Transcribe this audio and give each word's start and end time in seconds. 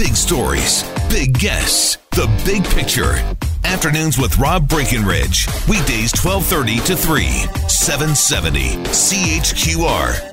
Big 0.00 0.16
stories, 0.16 0.82
big 1.10 1.38
guests, 1.38 1.98
the 2.12 2.26
big 2.46 2.64
picture. 2.64 3.16
Afternoons 3.64 4.16
with 4.16 4.38
Rob 4.38 4.66
Breckenridge. 4.66 5.46
Weekdays 5.68 6.10
1230 6.16 6.80
to 6.86 6.96
3, 6.96 7.26
770 7.68 8.60
CHQR. 8.86 10.32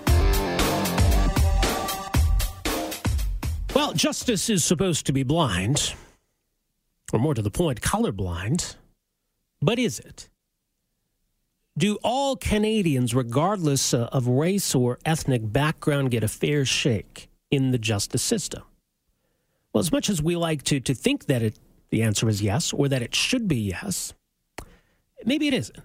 Well, 3.75 3.91
justice 3.91 4.49
is 4.49 4.63
supposed 4.63 5.05
to 5.07 5.11
be 5.11 5.23
blind, 5.23 5.93
or 7.11 7.19
more 7.19 7.33
to 7.33 7.41
the 7.41 7.51
point, 7.51 7.81
colorblind. 7.81 8.77
But 9.61 9.79
is 9.79 9.99
it? 9.99 10.29
Do 11.77 11.97
all 12.05 12.37
Canadians, 12.37 13.13
regardless 13.13 13.93
uh, 13.93 14.07
of 14.13 14.29
race 14.29 14.73
or 14.73 14.97
ethnic 15.03 15.51
background, 15.51 16.11
get 16.11 16.23
a 16.23 16.29
fair 16.29 16.63
shake 16.63 17.27
in 17.51 17.71
the 17.71 17.77
justice 17.77 18.23
system? 18.23 18.63
Well, 19.77 19.83
as 19.83 19.91
much 19.91 20.09
as 20.09 20.23
we 20.23 20.35
like 20.35 20.63
to, 20.63 20.79
to 20.79 20.95
think 20.95 21.27
that 21.27 21.43
it, 21.43 21.59
the 21.91 22.01
answer 22.01 22.27
is 22.27 22.41
yes, 22.41 22.73
or 22.73 22.87
that 22.87 23.03
it 23.03 23.13
should 23.13 23.47
be 23.47 23.57
yes, 23.57 24.11
maybe 25.23 25.47
it 25.47 25.53
isn't. 25.53 25.77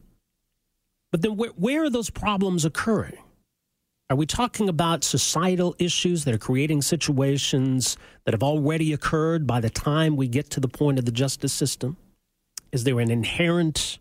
But 1.11 1.21
then 1.21 1.37
where, 1.37 1.51
where 1.51 1.85
are 1.85 1.91
those 1.91 2.09
problems 2.09 2.65
occurring? 2.65 3.19
Are 4.09 4.17
we 4.17 4.25
talking 4.25 4.71
about 4.71 5.05
societal 5.05 5.77
issues 5.79 6.25
that 6.25 6.35
are 6.35 6.39
creating 6.39 6.81
situations 6.81 7.99
that 8.25 8.33
have 8.33 8.43
already 8.43 8.95
occurred 8.95 9.47
by 9.47 9.61
the 9.61 9.69
time 9.69 10.17
we 10.17 10.27
get 10.27 10.49
to 10.53 10.61
the 10.61 10.69
point 10.69 10.99
of 10.99 11.05
the 11.05 11.13
justice 11.13 11.53
system? 11.53 11.99
Is 12.73 12.85
there 12.85 12.99
an 12.99 13.11
inherent 13.11 13.99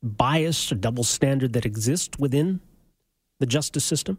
bias 0.00 0.70
or 0.70 0.76
double 0.76 1.02
standard 1.02 1.54
that 1.54 1.66
exists 1.66 2.16
within 2.20 2.60
the 3.40 3.46
justice 3.46 3.84
system? 3.84 4.18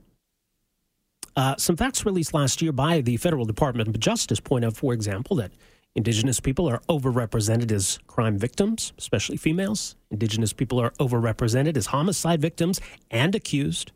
Uh, 1.36 1.56
some 1.58 1.78
facts 1.78 2.06
released 2.06 2.34
last 2.34 2.62
year 2.62 2.72
by 2.72 3.02
the 3.02 3.18
Federal 3.18 3.46
Department 3.46 3.88
of 3.88 4.00
Justice 4.00 4.40
point 4.40 4.66
out, 4.66 4.76
for 4.76 4.94
example, 4.94 5.36
that 5.38 5.52
Indigenous 5.96 6.40
people 6.40 6.70
are 6.70 6.82
overrepresented 6.90 7.72
as 7.72 8.00
crime 8.08 8.38
victims, 8.38 8.94
especially 8.98 9.38
females. 9.38 9.96
Indigenous 10.12 10.54
people 10.54 10.80
are 10.80 10.92
overrepresented 10.92 11.76
as 11.76 11.88
homicide 11.88 12.42
victims 12.42 12.80
and 13.10 13.36
accused 13.36 13.92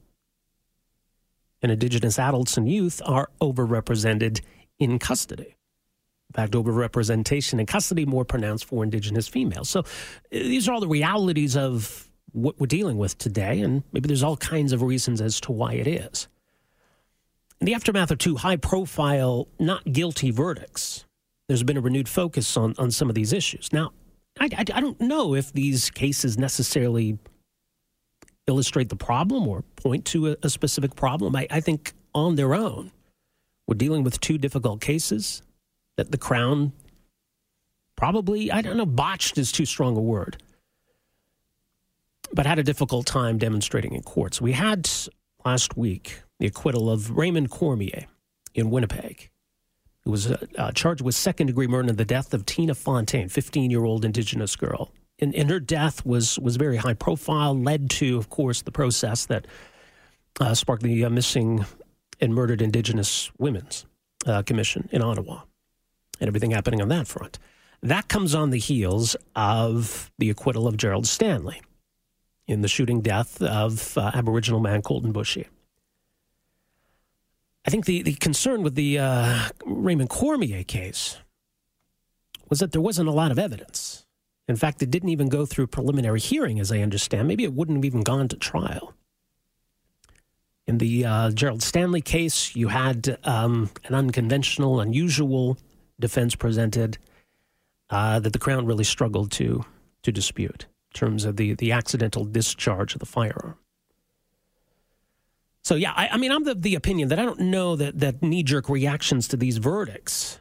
and 1.64 1.72
Indigenous 1.72 2.20
adults 2.20 2.58
and 2.58 2.70
youth 2.70 3.02
are 3.06 3.30
overrepresented 3.42 4.42
in 4.78 5.00
custody. 5.00 5.56
In 6.30 6.34
fact, 6.36 6.54
overrepresentation 6.54 7.60
in 7.60 7.66
custody 7.66 8.06
more 8.06 8.26
pronounced 8.26 8.66
for 8.66 8.84
Indigenous 8.84 9.28
females. 9.28 9.70
So 9.70 9.80
uh, 9.80 9.84
these 10.32 10.68
are 10.68 10.74
all 10.74 10.82
the 10.82 10.88
realities 10.88 11.56
of 11.56 12.10
what 12.34 12.60
we're 12.60 12.68
dealing 12.68 12.98
with 12.98 13.18
today, 13.18 13.62
and 13.62 13.84
maybe 13.94 14.08
there's 14.08 14.24
all 14.24 14.38
kinds 14.38 14.74
of 14.74 14.82
reasons 14.82 15.22
as 15.22 15.40
to 15.42 15.52
why 15.52 15.74
it 15.74 15.88
is. 15.88 16.28
In 17.60 17.66
the 17.66 17.74
aftermath 17.74 18.12
of 18.12 18.18
two 18.18 18.36
high 18.38 18.58
profile, 18.58 19.48
not 19.60 19.92
guilty 19.92 20.32
verdicts, 20.32 21.06
there's 21.48 21.64
been 21.64 21.78
a 21.78 21.82
renewed 21.82 22.10
focus 22.10 22.58
on, 22.58 22.76
on 22.78 22.92
some 22.92 23.10
of 23.10 23.16
these 23.16 23.34
issues. 23.34 23.72
Now, 23.72 23.92
I, 24.40 24.46
I, 24.46 24.60
I 24.60 24.82
don't 24.82 25.00
know 25.00 25.36
if 25.36 25.54
these 25.54 25.90
cases 25.90 26.38
necessarily 26.38 27.18
illustrate 28.48 28.90
the 28.90 28.96
problem 28.96 29.48
or 29.48 29.64
point 29.76 30.06
to 30.06 30.32
a, 30.32 30.36
a 30.44 30.50
specific 30.50 30.96
problem. 30.96 31.36
I, 31.36 31.48
I 31.50 31.60
think 31.60 31.94
on 32.14 32.36
their 32.36 32.54
own, 32.54 32.92
we're 33.68 33.76
dealing 33.76 34.04
with 34.04 34.20
two 34.20 34.38
difficult 34.38 34.82
cases 34.82 35.42
that 35.96 36.12
the 36.12 36.18
Crown 36.18 36.74
probably, 37.96 38.52
I 38.52 38.62
don't 38.62 38.78
know, 38.78 38.86
botched 38.86 39.38
is 39.38 39.52
too 39.52 39.66
strong 39.66 39.96
a 39.96 40.02
word, 40.02 40.42
but 42.34 42.46
had 42.46 42.60
a 42.60 42.64
difficult 42.64 43.06
time 43.06 43.38
demonstrating 43.38 43.94
in 43.94 44.02
courts. 44.02 44.42
We 44.42 44.54
had 44.54 44.90
last 45.46 45.78
week 45.78 46.23
the 46.40 46.48
acquittal 46.48 46.90
of 46.90 47.12
Raymond 47.12 47.50
Cormier 47.50 48.06
in 48.54 48.70
Winnipeg, 48.70 49.30
who 50.04 50.12
was 50.12 50.32
uh, 50.32 50.46
uh, 50.58 50.72
charged 50.72 51.02
with 51.02 51.16
second 51.16 51.48
degree 51.48 51.68
murder 51.68 51.90
in 51.90 51.96
the 51.96 52.06
death 52.06 52.34
of 52.34 52.46
Tina 52.46 52.76
Fontaine, 52.76 53.30
15 53.30 53.72
year 53.72 53.84
old 53.84 54.06
Indigenous 54.06 54.56
girl 54.56 54.92
and, 55.20 55.34
and 55.36 55.50
her 55.50 55.60
death 55.60 56.06
was 56.06 56.40
was 56.40 56.58
very 56.58 56.78
high 56.78 56.94
profile. 56.94 57.58
Led 57.58 57.90
to, 57.92 58.18
of 58.18 58.30
course, 58.30 58.62
the 58.62 58.72
process 58.72 59.26
that 59.28 59.48
uh, 60.40 60.54
sparked 60.54 60.84
the 60.84 61.06
uh, 61.06 61.10
missing 61.10 61.66
and 62.20 62.34
murdered 62.34 62.62
Indigenous 62.62 63.32
Women's 63.38 63.86
uh, 64.26 64.44
Commission 64.44 64.90
in 64.92 65.02
Ottawa, 65.02 65.42
and 66.20 66.28
everything 66.28 66.52
happening 66.52 66.82
on 66.82 66.90
that 66.90 67.08
front. 67.08 67.40
That 67.82 68.08
comes 68.08 68.34
on 68.34 68.50
the 68.50 68.60
heels 68.60 69.16
of 69.36 70.12
the 70.18 70.30
acquittal 70.30 70.68
of 70.68 70.78
Gerald 70.78 71.06
Stanley 71.06 71.62
in 72.48 72.62
the 72.62 72.68
shooting 72.68 73.02
death 73.02 73.42
of 73.42 73.98
uh, 73.98 74.12
Aboriginal 74.14 74.60
man 74.60 74.82
Colten 74.82 75.12
Boushie. 75.14 75.48
I 77.66 77.70
think 77.70 77.86
the, 77.86 78.02
the 78.02 78.14
concern 78.16 78.62
with 78.62 78.76
the 78.76 79.00
uh, 79.00 79.50
Raymond 79.66 80.10
Cormier 80.10 80.64
case 80.64 81.18
was 82.50 82.60
that 82.60 82.72
there 82.72 82.82
wasn't 82.82 83.08
a 83.08 83.14
lot 83.14 83.32
of 83.32 83.40
evidence 83.40 84.04
in 84.48 84.56
fact, 84.56 84.82
it 84.82 84.92
didn't 84.92 85.10
even 85.10 85.30
go 85.30 85.46
through 85.46 85.68
preliminary 85.68 86.20
hearing, 86.20 86.60
as 86.60 86.72
I 86.72 86.80
understand. 86.80 87.28
Maybe 87.28 87.44
it 87.44 87.54
wouldn't 87.54 87.78
have 87.78 87.86
even 87.86 88.02
gone 88.02 88.28
to 88.30 88.36
trial. 88.36 88.94
In 90.68 90.78
the 90.78 91.06
uh, 91.06 91.32
Gerald 91.32 91.62
Stanley 91.62 92.02
case, 92.02 92.56
you 92.56 92.70
had 92.70 93.18
um, 93.24 93.70
an 93.86 93.96
unconventional, 93.96 94.80
unusual 94.80 95.58
defense 96.00 96.36
presented 96.36 96.98
uh, 97.90 98.20
that 98.20 98.34
the 98.34 98.40
Crown 98.40 98.66
really 98.66 98.84
struggled 98.84 99.32
to 99.32 99.66
to 100.04 100.12
dispute 100.12 100.66
in 100.94 101.00
terms 101.00 101.24
of 101.24 101.38
the, 101.38 101.54
the 101.54 101.72
accidental 101.72 102.26
discharge 102.26 102.94
of 102.94 103.00
the 103.00 103.06
firearm. 103.06 103.58
So 105.64 105.76
yeah, 105.76 105.94
I, 105.96 106.10
I 106.10 106.18
mean, 106.18 106.32
I'm 106.32 106.46
of 106.48 106.62
the 106.62 106.76
opinion 106.76 107.10
that 107.10 107.20
I 107.20 107.26
don't 107.26 107.40
know 107.40 107.76
that 107.76 108.00
that 108.00 108.22
knee 108.22 108.44
jerk 108.44 108.70
reactions 108.70 109.28
to 109.30 109.38
these 109.38 109.58
verdicts 109.58 110.40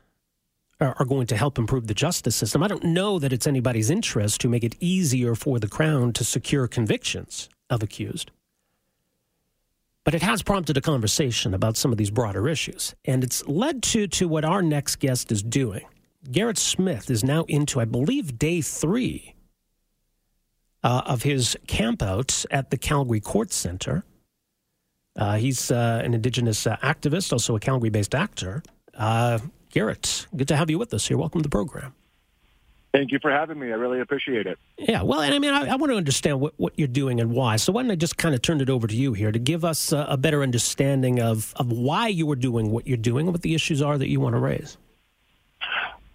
are 0.80 1.04
going 1.04 1.28
to 1.28 1.36
help 1.36 1.58
improve 1.58 1.86
the 1.86 1.94
justice 1.94 2.34
system. 2.34 2.62
I 2.62 2.68
don't 2.68 2.82
know 2.82 3.20
that 3.20 3.32
it's 3.32 3.46
anybody's 3.46 3.88
interest 3.88 4.40
to 4.40 4.48
make 4.48 4.64
it 4.64 4.74
easier 4.80 5.36
for 5.36 5.60
the 5.60 5.68
Crown 5.68 6.12
to 6.14 6.24
secure 6.24 6.66
convictions 6.66 7.48
of 7.70 7.84
accused. 7.84 8.32
But 10.04 10.14
it 10.14 10.22
has 10.22 10.42
prompted 10.42 10.76
a 10.76 10.80
conversation 10.80 11.54
about 11.54 11.76
some 11.76 11.92
of 11.92 11.98
these 11.98 12.10
broader 12.10 12.48
issues. 12.48 12.96
And 13.04 13.22
it's 13.22 13.46
led 13.46 13.84
to, 13.84 14.08
to 14.08 14.26
what 14.26 14.44
our 14.44 14.60
next 14.60 14.96
guest 14.96 15.30
is 15.30 15.42
doing. 15.42 15.84
Garrett 16.30 16.58
Smith 16.58 17.08
is 17.10 17.22
now 17.22 17.44
into, 17.44 17.80
I 17.80 17.84
believe, 17.84 18.38
day 18.38 18.60
three 18.60 19.36
uh, 20.82 21.02
of 21.06 21.22
his 21.22 21.56
campout 21.68 22.44
at 22.50 22.70
the 22.70 22.78
Calgary 22.78 23.20
Court 23.20 23.52
Center. 23.52 24.04
Uh, 25.16 25.36
he's 25.36 25.70
uh, 25.70 26.00
an 26.04 26.14
Indigenous 26.14 26.66
uh, 26.66 26.76
activist, 26.76 27.32
also 27.32 27.54
a 27.56 27.60
Calgary 27.60 27.90
based 27.90 28.14
actor. 28.14 28.62
Uh, 28.94 29.38
Garrett, 29.70 30.26
good 30.36 30.48
to 30.48 30.56
have 30.56 30.70
you 30.70 30.78
with 30.78 30.92
us 30.94 31.06
here. 31.06 31.16
Welcome 31.18 31.40
to 31.40 31.42
the 31.42 31.50
program. 31.50 31.94
Thank 32.92 33.10
you 33.10 33.18
for 33.20 33.30
having 33.30 33.58
me. 33.58 33.68
I 33.72 33.76
really 33.76 34.00
appreciate 34.00 34.46
it. 34.46 34.58
Yeah, 34.76 35.00
well, 35.00 35.22
and 35.22 35.32
I 35.32 35.38
mean, 35.38 35.54
I, 35.54 35.66
I 35.68 35.76
want 35.76 35.92
to 35.92 35.96
understand 35.96 36.40
what, 36.40 36.52
what 36.58 36.74
you're 36.76 36.86
doing 36.88 37.20
and 37.20 37.32
why. 37.32 37.56
So 37.56 37.72
why 37.72 37.82
don't 37.82 37.90
I 37.90 37.94
just 37.94 38.18
kind 38.18 38.34
of 38.34 38.42
turn 38.42 38.60
it 38.60 38.68
over 38.68 38.86
to 38.86 38.94
you 38.94 39.14
here 39.14 39.32
to 39.32 39.38
give 39.38 39.64
us 39.64 39.92
a, 39.92 40.06
a 40.10 40.16
better 40.18 40.42
understanding 40.42 41.18
of, 41.18 41.54
of 41.56 41.72
why 41.72 42.08
you 42.08 42.30
are 42.30 42.36
doing 42.36 42.70
what 42.70 42.86
you're 42.86 42.98
doing 42.98 43.26
and 43.26 43.34
what 43.34 43.40
the 43.40 43.54
issues 43.54 43.80
are 43.80 43.96
that 43.96 44.08
you 44.08 44.20
want 44.20 44.34
to 44.34 44.40
raise? 44.40 44.76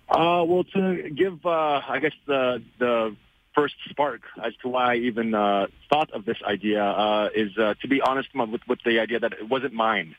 Uh, 0.09 0.43
well, 0.45 0.63
to 0.75 1.09
give, 1.09 1.43
uh, 1.45 1.81
I 1.89 1.97
guess, 1.99 2.13
the, 2.27 2.61
the 2.77 3.15
first 3.57 3.75
spark 3.89 4.21
as 4.43 4.53
to 4.61 4.69
why 4.69 4.93
I 4.93 4.95
even 4.97 5.33
uh, 5.33 5.67
thought 5.89 6.11
of 6.11 6.25
this 6.25 6.37
idea 6.45 6.83
uh, 6.83 7.29
is, 7.33 7.57
uh, 7.57 7.73
to 7.81 7.87
be 7.87 7.99
honest, 8.01 8.29
with, 8.35 8.61
with 8.67 8.79
the 8.85 8.99
idea 8.99 9.19
that 9.19 9.33
it 9.33 9.49
wasn't 9.49 9.73
mine. 9.73 10.15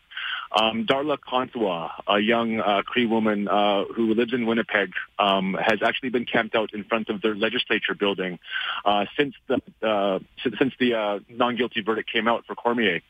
Um, 0.50 0.87
Darla 0.87 1.19
Contois, 1.20 1.90
a 2.08 2.19
young 2.19 2.58
uh, 2.58 2.82
Cree 2.82 3.06
woman 3.06 3.49
uh, 3.49 3.85
who 3.85 4.14
lives 4.14 4.32
in 4.32 4.46
Winnipeg, 4.46 4.90
um, 5.19 5.56
has 5.61 5.81
actually 5.85 6.08
been 6.08 6.25
camped 6.25 6.55
out 6.56 6.73
in 6.73 6.85
front 6.85 7.11
of 7.11 7.20
their 7.23 7.37
legislature 7.37 7.94
building 7.94 8.38
uh, 8.85 9.05
since 9.17 9.35
the 9.46 9.61
uh, 9.87 10.19
since 10.58 10.73
the 10.81 10.94
uh, 10.94 11.19
non-guilty 11.29 11.82
verdict 11.82 12.11
came 12.11 12.26
out 12.26 12.46
for 12.46 12.55
Cormier. 12.55 13.00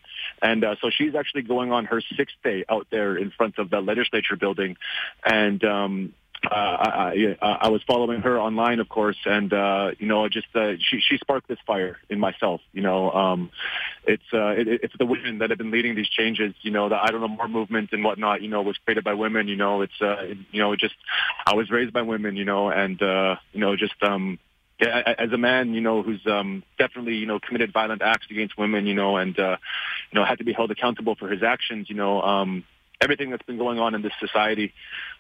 And 0.43 0.65
uh, 0.65 0.75
so 0.81 0.91
she's 0.91 1.15
actually 1.15 1.43
going 1.43 1.73
on 1.73 1.85
her 1.87 2.03
sixth 2.17 2.37
day 2.43 2.65
out 2.69 2.89
there 2.91 3.17
in 3.17 3.31
front 3.31 3.59
of 3.59 3.71
the 3.71 3.81
legislature 3.81 4.37
building, 4.37 4.77
and 5.25 5.65
um, 5.65 6.13
uh, 6.45 6.55
I, 6.55 7.37
I, 7.41 7.47
I 7.63 7.69
was 7.69 7.83
following 7.87 8.21
her 8.21 8.39
online, 8.39 8.81
of 8.81 8.89
course, 8.89 9.17
and 9.25 9.53
uh, 9.53 9.91
you 9.99 10.07
know, 10.07 10.29
just 10.29 10.47
uh, 10.55 10.73
she 10.79 11.01
she 11.01 11.19
sparked 11.19 11.49
this 11.49 11.59
fire 11.67 11.99
in 12.09 12.21
myself. 12.21 12.61
You 12.73 12.83
know, 12.83 13.11
um, 13.11 13.51
it's 14.05 14.23
uh, 14.33 14.49
it, 14.51 14.69
it's 14.69 14.95
the 14.99 15.07
women 15.07 15.39
that 15.39 15.51
have 15.51 15.59
been 15.59 15.71
leading 15.71 15.95
these 15.95 16.09
changes. 16.09 16.55
You 16.63 16.71
know, 16.71 16.89
the 16.89 16.97
Idle 16.97 17.21
No 17.21 17.29
More 17.29 17.49
movement 17.49 17.91
and 17.93 18.05
whatnot. 18.05 18.43
You 18.43 18.49
know, 18.49 18.63
was 18.63 18.77
created 18.85 19.05
by 19.05 19.15
women. 19.15 19.49
You 19.49 19.57
know, 19.57 19.83
it's 19.83 20.01
uh, 20.01 20.35
you 20.53 20.61
know, 20.61 20.77
just 20.77 20.95
I 21.47 21.55
was 21.55 21.71
raised 21.71 21.93
by 21.93 22.03
women. 22.03 22.37
You 22.37 22.45
know, 22.45 22.71
and 22.71 23.01
uh, 23.03 23.37
you 23.53 23.61
know, 23.61 23.77
just 23.77 24.01
um, 24.03 24.39
as 24.81 25.33
a 25.33 25.39
man, 25.39 25.75
you 25.75 25.81
know, 25.81 26.03
who's 26.03 26.25
um, 26.27 26.63
definitely, 26.79 27.17
you 27.17 27.27
know, 27.27 27.41
committed 27.41 27.73
violent 27.73 28.01
acts 28.01 28.27
against 28.31 28.57
women, 28.57 28.87
you 28.87 28.95
know, 28.95 29.17
and 29.17 29.39
uh, 29.39 29.57
you 30.13 30.19
know, 30.19 30.25
had 30.25 30.39
to 30.39 30.45
be 30.45 30.53
held 30.53 30.71
accountable 30.71 31.17
for 31.17 31.29
his 31.29 31.43
actions, 31.43 31.89
you 31.89 31.97
know, 31.97 32.23
um, 32.23 32.65
everything 33.01 33.31
that's 33.31 33.45
been 33.45 33.59
going 33.59 33.79
on 33.79 33.95
in 33.95 34.03
this 34.03 34.13
society, 34.19 34.73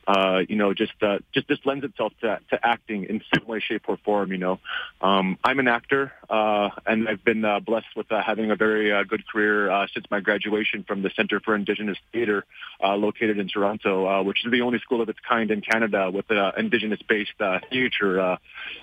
uh, 0.07 0.41
you 0.49 0.57
know, 0.57 0.73
just 0.73 0.95
uh, 1.03 1.19
just 1.33 1.47
just 1.49 1.67
lends 1.67 1.85
itself 1.85 2.13
to, 2.21 2.39
to 2.51 2.59
acting 2.67 3.05
in 3.05 3.21
some 3.33 3.47
way, 3.47 3.61
shape, 3.61 3.83
or 3.89 3.99
form. 3.99 4.33
You 4.33 4.39
know, 4.39 4.61
um, 5.01 5.39
I'm 5.45 5.59
an 5.59 5.69
actor, 5.69 6.13
uh, 6.31 6.71
and 6.87 7.09
I've 7.09 7.25
been 7.25 7.45
uh, 7.45 7.61
blessed 7.61 7.95
with 7.95 8.11
uh, 8.11 8.23
having 8.23 8.51
a 8.51 8.57
very 8.57 8.93
uh, 8.93 9.05
good 9.05 9.27
career 9.29 9.71
uh, 9.71 9.87
since 9.93 10.07
my 10.11 10.21
graduation 10.21 10.85
from 10.85 11.03
the 11.03 11.11
Center 11.15 11.41
for 11.41 11.55
Indigenous 11.55 11.99
Theatre, 12.13 12.45
uh, 12.83 12.97
located 12.97 13.39
in 13.39 13.49
Toronto, 13.49 14.07
uh, 14.07 14.23
which 14.23 14.45
is 14.45 14.51
the 14.51 14.63
only 14.63 14.79
school 14.79 15.03
of 15.03 15.09
its 15.09 15.19
kind 15.29 15.51
in 15.51 15.61
Canada 15.61 16.11
with 16.11 16.31
an 16.31 16.39
uh, 16.39 16.53
Indigenous-based 16.57 17.41
uh, 17.41 17.59
theatre 17.71 18.21
uh, 18.21 18.37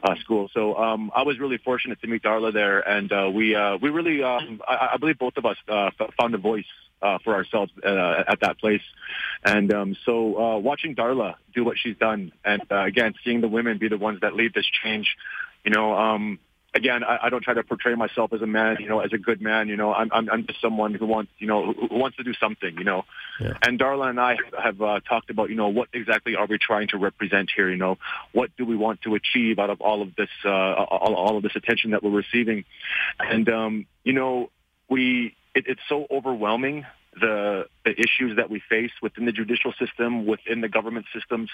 uh, 0.03 0.15
school. 0.21 0.49
So 0.53 0.75
um, 0.77 1.11
I 1.15 1.23
was 1.23 1.39
really 1.39 1.57
fortunate 1.57 1.99
to 2.01 2.07
meet 2.07 2.21
Darla 2.21 2.53
there, 2.53 2.87
and 2.87 3.11
uh, 3.11 3.29
we 3.33 3.55
uh, 3.55 3.77
we 3.81 3.89
really, 3.89 4.23
um, 4.23 4.61
I, 4.67 4.91
I 4.93 4.97
believe, 4.97 5.17
both 5.17 5.37
of 5.37 5.45
us 5.45 5.57
uh, 5.67 5.89
found 6.19 6.35
a 6.35 6.37
voice 6.37 6.65
uh, 7.01 7.17
for 7.23 7.33
ourselves 7.35 7.71
uh, 7.83 8.23
at 8.27 8.39
that 8.41 8.59
place. 8.59 8.81
And 9.43 9.73
um, 9.73 9.97
so 10.05 10.37
uh, 10.37 10.57
watching 10.59 10.95
Darla 10.95 11.35
do 11.53 11.63
what 11.63 11.77
she's 11.77 11.97
done, 11.97 12.31
and 12.43 12.61
uh, 12.71 12.83
again, 12.83 13.13
seeing 13.23 13.41
the 13.41 13.47
women 13.47 13.77
be 13.77 13.89
the 13.89 13.97
ones 13.97 14.21
that 14.21 14.33
lead 14.35 14.53
this 14.53 14.65
change, 14.83 15.15
you 15.63 15.71
know, 15.71 15.95
um, 15.95 16.39
again, 16.75 17.03
I, 17.03 17.17
I 17.23 17.29
don't 17.29 17.41
try 17.41 17.53
to 17.53 17.63
portray 17.63 17.95
myself 17.95 18.33
as 18.33 18.41
a 18.41 18.47
man, 18.47 18.77
you 18.79 18.89
know, 18.89 18.99
as 18.99 19.13
a 19.13 19.17
good 19.17 19.41
man. 19.41 19.69
You 19.69 19.77
know, 19.77 19.93
I'm 19.93 20.09
I'm, 20.11 20.29
I'm 20.29 20.45
just 20.45 20.61
someone 20.61 20.93
who 20.93 21.05
wants, 21.05 21.31
you 21.39 21.47
know, 21.47 21.73
who, 21.73 21.87
who 21.87 21.95
wants 21.97 22.17
to 22.17 22.23
do 22.23 22.33
something, 22.33 22.77
you 22.77 22.83
know. 22.83 23.05
Yeah. 23.39 23.53
And 23.63 23.79
Darla 23.79 24.09
and 24.09 24.19
I 24.19 24.37
have 24.61 24.81
uh, 24.81 24.99
talked 25.07 25.29
about, 25.29 25.49
you 25.49 25.55
know, 25.55 25.69
what 25.69 25.89
exactly 25.93 26.35
are 26.35 26.45
we 26.45 26.57
trying 26.57 26.89
to 26.89 26.97
represent 26.97 27.49
here? 27.55 27.69
You 27.69 27.77
know, 27.77 27.97
what 28.33 28.51
do 28.57 28.65
we 28.65 28.75
want 28.75 29.01
to 29.03 29.15
achieve 29.15 29.57
out 29.57 29.69
of 29.69 29.81
all 29.81 30.01
of 30.01 30.15
this, 30.15 30.29
uh, 30.43 30.49
all, 30.49 31.15
all 31.15 31.37
of 31.37 31.43
this 31.43 31.55
attention 31.55 31.91
that 31.91 32.03
we're 32.03 32.11
receiving? 32.11 32.65
And 33.19 33.49
um, 33.49 33.85
you 34.03 34.13
know, 34.13 34.51
we 34.89 35.35
it, 35.55 35.65
it's 35.67 35.81
so 35.89 36.05
overwhelming 36.11 36.85
the 37.19 37.65
the 37.85 37.91
issues 37.91 38.35
that 38.37 38.49
we 38.49 38.61
face 38.69 38.91
within 39.01 39.25
the 39.25 39.31
judicial 39.31 39.73
system, 39.79 40.25
within 40.25 40.61
the 40.61 40.69
government 40.69 41.05
systems. 41.13 41.49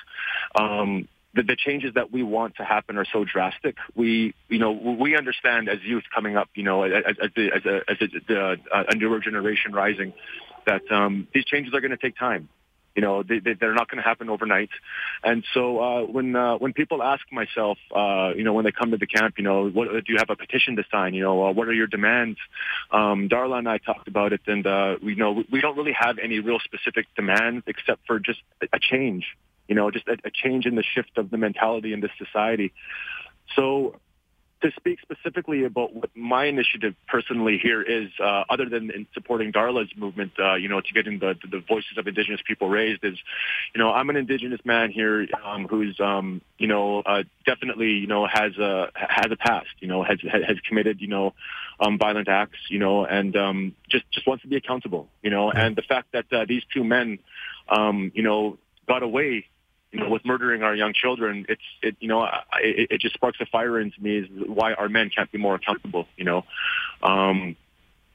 Um, 0.55 1.07
the, 1.33 1.43
the 1.43 1.55
changes 1.55 1.93
that 1.93 2.11
we 2.11 2.23
want 2.23 2.55
to 2.55 2.65
happen 2.65 2.97
are 2.97 3.05
so 3.05 3.23
drastic. 3.23 3.77
We, 3.95 4.33
you 4.49 4.59
know, 4.59 4.71
we 4.71 5.15
understand 5.15 5.69
as 5.69 5.79
youth 5.81 6.03
coming 6.13 6.35
up, 6.35 6.49
you 6.55 6.63
know, 6.63 6.83
as, 6.83 7.15
as, 7.21 7.29
as, 7.37 7.65
a, 7.65 7.81
as 7.89 7.97
a, 8.29 8.35
uh, 8.35 8.55
a 8.89 8.95
newer 8.95 9.19
generation 9.21 9.71
rising, 9.71 10.13
that 10.65 10.81
um, 10.91 11.27
these 11.33 11.45
changes 11.45 11.73
are 11.73 11.79
going 11.79 11.91
to 11.91 11.97
take 11.97 12.17
time. 12.17 12.49
You 12.95 13.01
know, 13.01 13.23
they, 13.23 13.39
they, 13.39 13.53
they're 13.53 13.73
not 13.73 13.89
going 13.89 13.97
to 13.97 14.07
happen 14.07 14.29
overnight. 14.29 14.69
And 15.23 15.43
so 15.53 15.79
uh, 15.79 16.01
when 16.03 16.35
uh, 16.35 16.57
when 16.57 16.73
people 16.73 17.01
ask 17.01 17.23
myself, 17.31 17.77
uh, 17.95 18.31
you 18.35 18.43
know, 18.43 18.53
when 18.53 18.65
they 18.65 18.71
come 18.71 18.91
to 18.91 18.97
the 18.97 19.07
camp, 19.07 19.35
you 19.37 19.43
know, 19.43 19.69
what, 19.69 19.89
do 19.89 20.11
you 20.11 20.17
have 20.17 20.29
a 20.29 20.35
petition 20.35 20.75
to 20.75 20.83
sign? 20.91 21.13
You 21.13 21.23
know, 21.23 21.45
uh, 21.45 21.51
what 21.53 21.67
are 21.67 21.73
your 21.73 21.87
demands? 21.87 22.37
Um, 22.91 23.29
Darla 23.29 23.59
and 23.59 23.69
I 23.69 23.77
talked 23.77 24.07
about 24.07 24.33
it, 24.33 24.41
and 24.47 24.67
uh, 24.67 24.97
we 25.01 25.15
know 25.15 25.43
we 25.49 25.61
don't 25.61 25.77
really 25.77 25.95
have 25.97 26.17
any 26.19 26.39
real 26.39 26.59
specific 26.59 27.07
demands 27.15 27.63
except 27.67 28.05
for 28.07 28.19
just 28.19 28.39
a, 28.61 28.67
a 28.73 28.79
change. 28.79 29.25
You 29.67 29.75
know, 29.75 29.89
just 29.89 30.07
a, 30.07 30.17
a 30.25 30.31
change 30.31 30.65
in 30.65 30.75
the 30.75 30.83
shift 30.83 31.17
of 31.17 31.29
the 31.29 31.37
mentality 31.37 31.93
in 31.93 32.01
this 32.01 32.11
society. 32.17 32.73
So 33.55 34.00
to 34.61 34.71
speak 34.75 34.99
specifically 35.01 35.63
about 35.63 35.93
what 35.93 36.09
my 36.15 36.45
initiative 36.45 36.95
personally 37.07 37.57
here 37.61 37.81
is, 37.81 38.09
uh, 38.19 38.43
other 38.49 38.69
than 38.69 38.91
in 38.91 39.07
supporting 39.13 39.51
Darla's 39.51 39.89
movement, 39.95 40.33
uh, 40.39 40.55
you 40.55 40.69
know, 40.69 40.81
to 40.81 40.93
getting 40.93 41.19
the, 41.19 41.35
the 41.49 41.59
voices 41.59 41.97
of 41.97 42.07
Indigenous 42.07 42.41
people 42.45 42.69
raised, 42.69 43.03
is, 43.03 43.17
you 43.73 43.79
know, 43.79 43.91
I'm 43.91 44.09
an 44.09 44.15
Indigenous 44.15 44.61
man 44.63 44.91
here 44.91 45.27
um, 45.43 45.67
who's, 45.67 45.99
um, 45.99 46.41
you 46.57 46.67
know, 46.67 47.01
uh, 47.01 47.23
definitely, 47.45 47.91
you 47.91 48.07
know, 48.07 48.27
has 48.27 48.57
a 48.57 48.91
has 48.95 49.31
a 49.31 49.35
past, 49.35 49.69
you 49.79 49.87
know, 49.87 50.03
has 50.03 50.19
has 50.21 50.59
committed, 50.67 51.01
you 51.01 51.07
know, 51.07 51.33
um, 51.79 51.97
violent 51.97 52.27
acts, 52.27 52.59
you 52.69 52.79
know, 52.79 53.05
and 53.05 53.35
um, 53.35 53.75
just 53.89 54.09
just 54.11 54.27
wants 54.27 54.43
to 54.43 54.47
be 54.47 54.55
accountable, 54.55 55.07
you 55.21 55.29
know, 55.29 55.51
and 55.51 55.75
the 55.75 55.81
fact 55.81 56.11
that 56.13 56.31
uh, 56.31 56.45
these 56.47 56.63
two 56.73 56.83
men, 56.83 57.19
um, 57.69 58.11
you 58.13 58.23
know, 58.23 58.57
got 58.87 59.03
away 59.03 59.45
you 59.91 59.99
know, 59.99 60.09
with 60.09 60.23
murdering 60.25 60.63
our 60.63 60.75
young 60.75 60.93
children, 60.93 61.45
it's 61.49 61.61
it 61.81 61.95
you 61.99 62.07
know 62.07 62.21
I, 62.21 62.43
it, 62.61 62.87
it 62.91 63.01
just 63.01 63.13
sparks 63.13 63.39
a 63.41 63.45
fire 63.45 63.79
into 63.79 64.01
me 64.01 64.19
is 64.19 64.27
why 64.47 64.73
our 64.73 64.89
men 64.89 65.09
can't 65.09 65.31
be 65.31 65.37
more 65.37 65.55
accountable. 65.55 66.07
You 66.17 66.25
know, 66.25 66.45
um, 67.03 67.55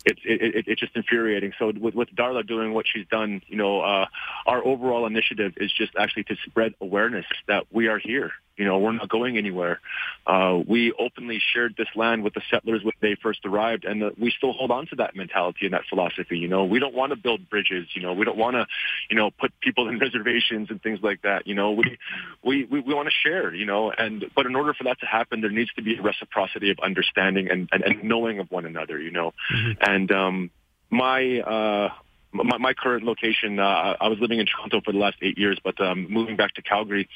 it's 0.06 0.20
it, 0.24 0.54
it, 0.54 0.68
it's 0.68 0.80
just 0.80 0.96
infuriating. 0.96 1.52
So 1.58 1.72
with 1.78 1.94
with 1.94 2.08
Darla 2.14 2.46
doing 2.46 2.72
what 2.72 2.86
she's 2.92 3.06
done, 3.08 3.42
you 3.46 3.56
know, 3.56 3.80
uh, 3.82 4.06
our 4.46 4.64
overall 4.64 5.06
initiative 5.06 5.54
is 5.58 5.72
just 5.72 5.92
actually 5.98 6.24
to 6.24 6.36
spread 6.46 6.74
awareness 6.80 7.26
that 7.48 7.66
we 7.70 7.88
are 7.88 7.98
here. 7.98 8.32
You 8.56 8.64
know, 8.64 8.78
we're 8.78 8.92
not 8.92 9.08
going 9.08 9.36
anywhere. 9.36 9.80
Uh, 10.26 10.60
we 10.66 10.92
openly 10.98 11.40
shared 11.52 11.74
this 11.76 11.88
land 11.94 12.24
with 12.24 12.34
the 12.34 12.40
settlers 12.50 12.82
when 12.82 12.94
they 13.00 13.14
first 13.22 13.40
arrived, 13.44 13.84
and 13.84 14.02
uh, 14.02 14.10
we 14.18 14.30
still 14.30 14.52
hold 14.52 14.70
on 14.70 14.86
to 14.88 14.96
that 14.96 15.14
mentality 15.14 15.66
and 15.66 15.74
that 15.74 15.82
philosophy. 15.88 16.38
You 16.38 16.48
know, 16.48 16.64
we 16.64 16.78
don't 16.78 16.94
want 16.94 17.10
to 17.10 17.16
build 17.16 17.50
bridges. 17.50 17.86
You 17.94 18.02
know, 18.02 18.14
we 18.14 18.24
don't 18.24 18.38
want 18.38 18.54
to, 18.54 18.66
you 19.10 19.16
know, 19.16 19.30
put 19.30 19.52
people 19.60 19.88
in 19.90 19.98
reservations 19.98 20.70
and 20.70 20.82
things 20.82 21.00
like 21.02 21.22
that. 21.22 21.46
You 21.46 21.54
know, 21.54 21.72
we 21.72 21.98
we 22.42 22.64
we, 22.64 22.80
we 22.80 22.94
want 22.94 23.08
to 23.08 23.28
share. 23.28 23.54
You 23.54 23.66
know, 23.66 23.90
and 23.90 24.24
but 24.34 24.46
in 24.46 24.56
order 24.56 24.72
for 24.72 24.84
that 24.84 25.00
to 25.00 25.06
happen, 25.06 25.42
there 25.42 25.50
needs 25.50 25.72
to 25.74 25.82
be 25.82 25.96
a 25.96 26.02
reciprocity 26.02 26.70
of 26.70 26.78
understanding 26.82 27.50
and 27.50 27.68
and, 27.72 27.84
and 27.84 28.04
knowing 28.04 28.38
of 28.38 28.50
one 28.50 28.64
another. 28.64 28.98
You 28.98 29.10
know, 29.10 29.32
and 29.80 30.10
um, 30.10 30.50
my. 30.90 31.40
Uh, 31.40 31.88
my, 32.32 32.58
my 32.58 32.74
current 32.74 33.04
location, 33.04 33.58
uh, 33.58 33.96
I 34.00 34.08
was 34.08 34.18
living 34.20 34.40
in 34.40 34.46
Toronto 34.46 34.80
for 34.84 34.92
the 34.92 34.98
last 34.98 35.16
eight 35.22 35.38
years, 35.38 35.58
but 35.62 35.80
um, 35.80 36.06
moving 36.10 36.36
back 36.36 36.54
to 36.54 36.62
Calgary, 36.62 37.08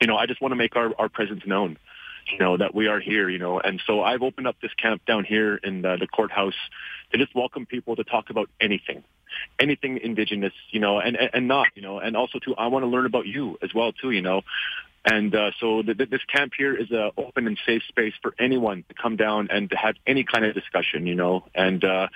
you 0.00 0.06
know, 0.06 0.16
I 0.16 0.26
just 0.26 0.40
want 0.40 0.52
to 0.52 0.56
make 0.56 0.76
our, 0.76 0.92
our 0.98 1.08
presence 1.08 1.42
known, 1.46 1.78
you 2.30 2.38
know, 2.38 2.56
that 2.56 2.74
we 2.74 2.88
are 2.88 3.00
here, 3.00 3.28
you 3.28 3.38
know. 3.38 3.60
And 3.60 3.80
so 3.86 4.02
I've 4.02 4.22
opened 4.22 4.46
up 4.46 4.56
this 4.60 4.74
camp 4.74 5.04
down 5.06 5.24
here 5.24 5.56
in 5.56 5.82
the, 5.82 5.96
the 5.98 6.06
courthouse 6.06 6.54
to 7.12 7.18
just 7.18 7.34
welcome 7.34 7.66
people 7.66 7.96
to 7.96 8.04
talk 8.04 8.30
about 8.30 8.50
anything, 8.60 9.04
anything 9.58 9.98
indigenous, 9.98 10.52
you 10.70 10.80
know, 10.80 10.98
and, 10.98 11.16
and, 11.16 11.30
and 11.32 11.48
not, 11.48 11.68
you 11.74 11.82
know, 11.82 11.98
and 11.98 12.16
also 12.16 12.38
too, 12.38 12.54
I 12.56 12.68
want 12.68 12.84
to 12.84 12.88
learn 12.88 13.06
about 13.06 13.26
you 13.26 13.58
as 13.62 13.72
well 13.74 13.92
too, 13.92 14.10
you 14.10 14.22
know. 14.22 14.42
And 15.08 15.32
uh, 15.36 15.52
so 15.60 15.82
the, 15.82 15.94
the, 15.94 16.06
this 16.06 16.24
camp 16.24 16.52
here 16.58 16.74
is 16.74 16.90
an 16.90 17.12
open 17.16 17.46
and 17.46 17.56
safe 17.64 17.82
space 17.88 18.14
for 18.20 18.34
anyone 18.40 18.84
to 18.88 18.94
come 19.00 19.14
down 19.14 19.48
and 19.52 19.70
to 19.70 19.76
have 19.76 19.94
any 20.04 20.24
kind 20.24 20.44
of 20.44 20.52
discussion, 20.52 21.06
you 21.06 21.14
know. 21.14 21.44
And 21.54 21.84
uh, 21.84 22.08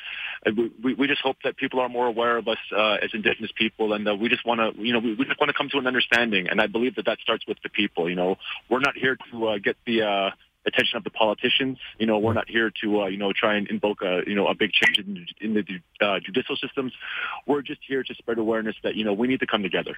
we, 0.45 0.95
we 0.95 1.07
just 1.07 1.21
hope 1.21 1.37
that 1.45 1.57
people 1.57 1.79
are 1.79 1.89
more 1.89 2.07
aware 2.07 2.37
of 2.37 2.49
us 2.49 2.59
uh, 2.77 2.95
as 3.01 3.11
Indigenous 3.15 3.53
people, 3.57 3.93
and 3.93 4.09
uh, 4.09 4.17
we 4.17 4.29
just 4.29 4.45
want 4.45 4.59
to, 4.59 4.83
you 4.83 4.93
know, 4.93 4.99
we, 4.99 5.15
we 5.15 5.25
just 5.25 5.39
want 5.39 5.51
to 5.51 5.55
come 5.55 5.69
to 5.69 5.79
an 5.79 5.87
understanding. 5.87 6.49
And 6.49 6.61
I 6.61 6.67
believe 6.67 6.97
that 6.97 7.05
that 7.07 7.21
starts 7.21 7.47
with 7.47 7.59
the 7.63 7.69
people. 7.69 8.11
You 8.11 8.17
know, 8.17 8.39
we're 8.69 8.81
not 8.81 8.97
here 8.97 9.17
to 9.31 9.47
uh, 9.47 9.59
get 9.59 9.77
the 9.87 10.03
uh, 10.03 10.31
attention 10.67 10.97
of 10.97 11.05
the 11.05 11.11
politicians. 11.11 11.79
You 11.99 12.07
know, 12.07 12.19
we're 12.19 12.33
not 12.35 12.49
here 12.49 12.71
to, 12.83 13.03
uh, 13.03 13.07
you 13.07 13.17
know, 13.17 13.33
try 13.33 13.55
and 13.57 13.69
invoke 13.69 14.03
a, 14.03 14.23
you 14.27 14.35
know, 14.35 14.47
a 14.49 14.55
big 14.55 14.73
change 14.73 14.99
in, 14.99 15.27
in 15.41 15.55
the 15.55 16.05
uh, 16.07 16.21
judicial 16.21 16.57
systems. 16.57 16.93
We're 17.47 17.63
just 17.63 17.81
here 17.87 18.03
to 18.03 18.15
spread 18.15 18.39
awareness 18.39 18.77
that, 18.83 18.95
you 18.95 19.05
know, 19.05 19.13
we 19.13 19.29
need 19.29 19.41
to 19.41 19.47
come 19.47 19.63
together 19.63 19.97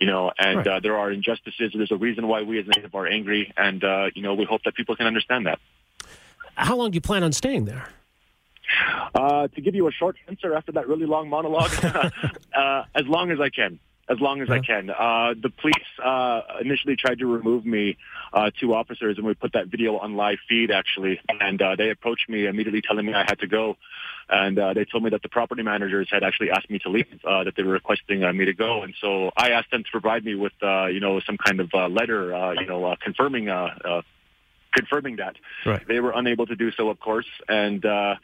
you 0.00 0.06
know, 0.06 0.30
and 0.38 0.58
Right. 0.58 0.66
uh, 0.68 0.80
there 0.80 0.96
are 0.96 1.10
injustices. 1.10 1.72
There's 1.74 1.90
a 1.90 1.96
reason 1.96 2.28
why 2.28 2.42
we 2.42 2.60
as 2.60 2.66
Native 2.68 2.94
are 2.94 3.08
angry, 3.08 3.52
and 3.56 3.82
uh, 3.82 4.10
you 4.14 4.22
know, 4.22 4.34
we 4.34 4.44
hope 4.44 4.62
that 4.64 4.76
people 4.76 4.94
can 4.94 5.08
understand 5.08 5.46
that. 5.46 5.58
How 6.54 6.76
long 6.76 6.92
do 6.92 6.94
you 6.94 7.00
plan 7.00 7.24
on 7.24 7.32
staying 7.32 7.64
there? 7.64 7.88
Uh, 9.12 9.48
to 9.48 9.60
give 9.60 9.74
you 9.74 9.88
a 9.88 9.90
short 9.90 10.16
answer 10.28 10.54
after 10.54 10.70
that 10.70 10.86
really 10.86 11.06
long 11.06 11.28
monologue, 11.28 11.72
uh, 12.54 12.84
as 12.94 13.06
long 13.06 13.32
as 13.32 13.40
I 13.40 13.48
can. 13.48 13.80
As 14.10 14.18
long 14.20 14.40
as 14.40 14.48
I 14.48 14.60
can. 14.60 14.88
Uh, 14.88 15.34
the 15.40 15.50
police 15.50 15.74
uh, 16.02 16.40
initially 16.62 16.96
tried 16.96 17.18
to 17.18 17.26
remove 17.26 17.66
me, 17.66 17.98
uh, 18.32 18.50
two 18.58 18.74
officers, 18.74 19.18
and 19.18 19.26
we 19.26 19.34
put 19.34 19.52
that 19.52 19.66
video 19.66 19.98
on 19.98 20.16
live 20.16 20.38
feed 20.48 20.70
actually. 20.70 21.20
And 21.28 21.60
uh, 21.60 21.76
they 21.76 21.90
approached 21.90 22.28
me 22.28 22.46
immediately, 22.46 22.80
telling 22.80 23.04
me 23.04 23.12
I 23.12 23.24
had 23.28 23.38
to 23.40 23.46
go. 23.46 23.76
And 24.30 24.58
uh, 24.58 24.72
they 24.74 24.84
told 24.84 25.04
me 25.04 25.10
that 25.10 25.22
the 25.22 25.28
property 25.28 25.62
managers 25.62 26.08
had 26.10 26.22
actually 26.22 26.50
asked 26.50 26.70
me 26.70 26.78
to 26.80 26.90
leave, 26.90 27.06
uh, 27.24 27.44
that 27.44 27.54
they 27.56 27.62
were 27.62 27.72
requesting 27.72 28.24
uh, 28.24 28.32
me 28.32 28.46
to 28.46 28.54
go. 28.54 28.82
And 28.82 28.94
so 29.00 29.30
I 29.36 29.50
asked 29.50 29.70
them 29.70 29.84
to 29.84 29.90
provide 29.90 30.24
me 30.24 30.34
with, 30.34 30.52
uh, 30.62 30.86
you 30.86 31.00
know, 31.00 31.20
some 31.20 31.36
kind 31.36 31.60
of 31.60 31.70
uh, 31.74 31.88
letter, 31.88 32.34
uh, 32.34 32.52
you 32.52 32.66
know, 32.66 32.84
uh, 32.86 32.96
confirming. 33.02 33.48
Uh, 33.48 33.74
uh, 33.84 34.02
confirming 34.70 35.16
that 35.16 35.34
Right. 35.64 35.86
they 35.88 35.98
were 35.98 36.12
unable 36.14 36.46
to 36.46 36.54
do 36.54 36.70
so, 36.72 36.90
of 36.90 37.00
course, 37.00 37.26
and 37.48 37.84
uh, 37.84 38.16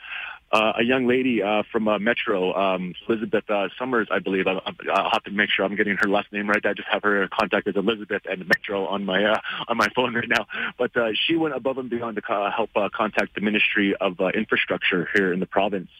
uh, 0.54 0.72
a 0.78 0.84
young 0.84 1.08
lady 1.08 1.42
uh, 1.42 1.64
from 1.72 1.88
uh, 1.88 1.98
Metro, 1.98 2.54
um, 2.54 2.94
Elizabeth 3.08 3.50
uh, 3.50 3.68
Summers, 3.76 4.06
I 4.12 4.20
believe. 4.20 4.46
I, 4.46 4.60
I'll 4.92 5.10
have 5.10 5.24
to 5.24 5.32
make 5.32 5.50
sure 5.50 5.64
I'm 5.64 5.74
getting 5.74 5.96
her 5.96 6.08
last 6.08 6.32
name 6.32 6.48
right. 6.48 6.64
I 6.64 6.74
just 6.74 6.88
have 6.88 7.02
her 7.02 7.28
contact 7.28 7.66
as 7.66 7.74
Elizabeth 7.74 8.22
and 8.30 8.46
Metro 8.46 8.86
on 8.86 9.04
my 9.04 9.24
uh, 9.24 9.40
on 9.66 9.76
my 9.76 9.88
phone 9.96 10.14
right 10.14 10.28
now. 10.28 10.46
But 10.78 10.96
uh, 10.96 11.08
she 11.26 11.34
went 11.34 11.56
above 11.56 11.78
and 11.78 11.90
beyond 11.90 12.16
to 12.16 12.32
uh, 12.32 12.52
help 12.52 12.70
uh, 12.76 12.88
contact 12.94 13.34
the 13.34 13.40
Ministry 13.40 13.96
of 14.00 14.20
uh, 14.20 14.28
Infrastructure 14.28 15.08
here 15.12 15.32
in 15.32 15.40
the 15.40 15.46
province. 15.46 15.90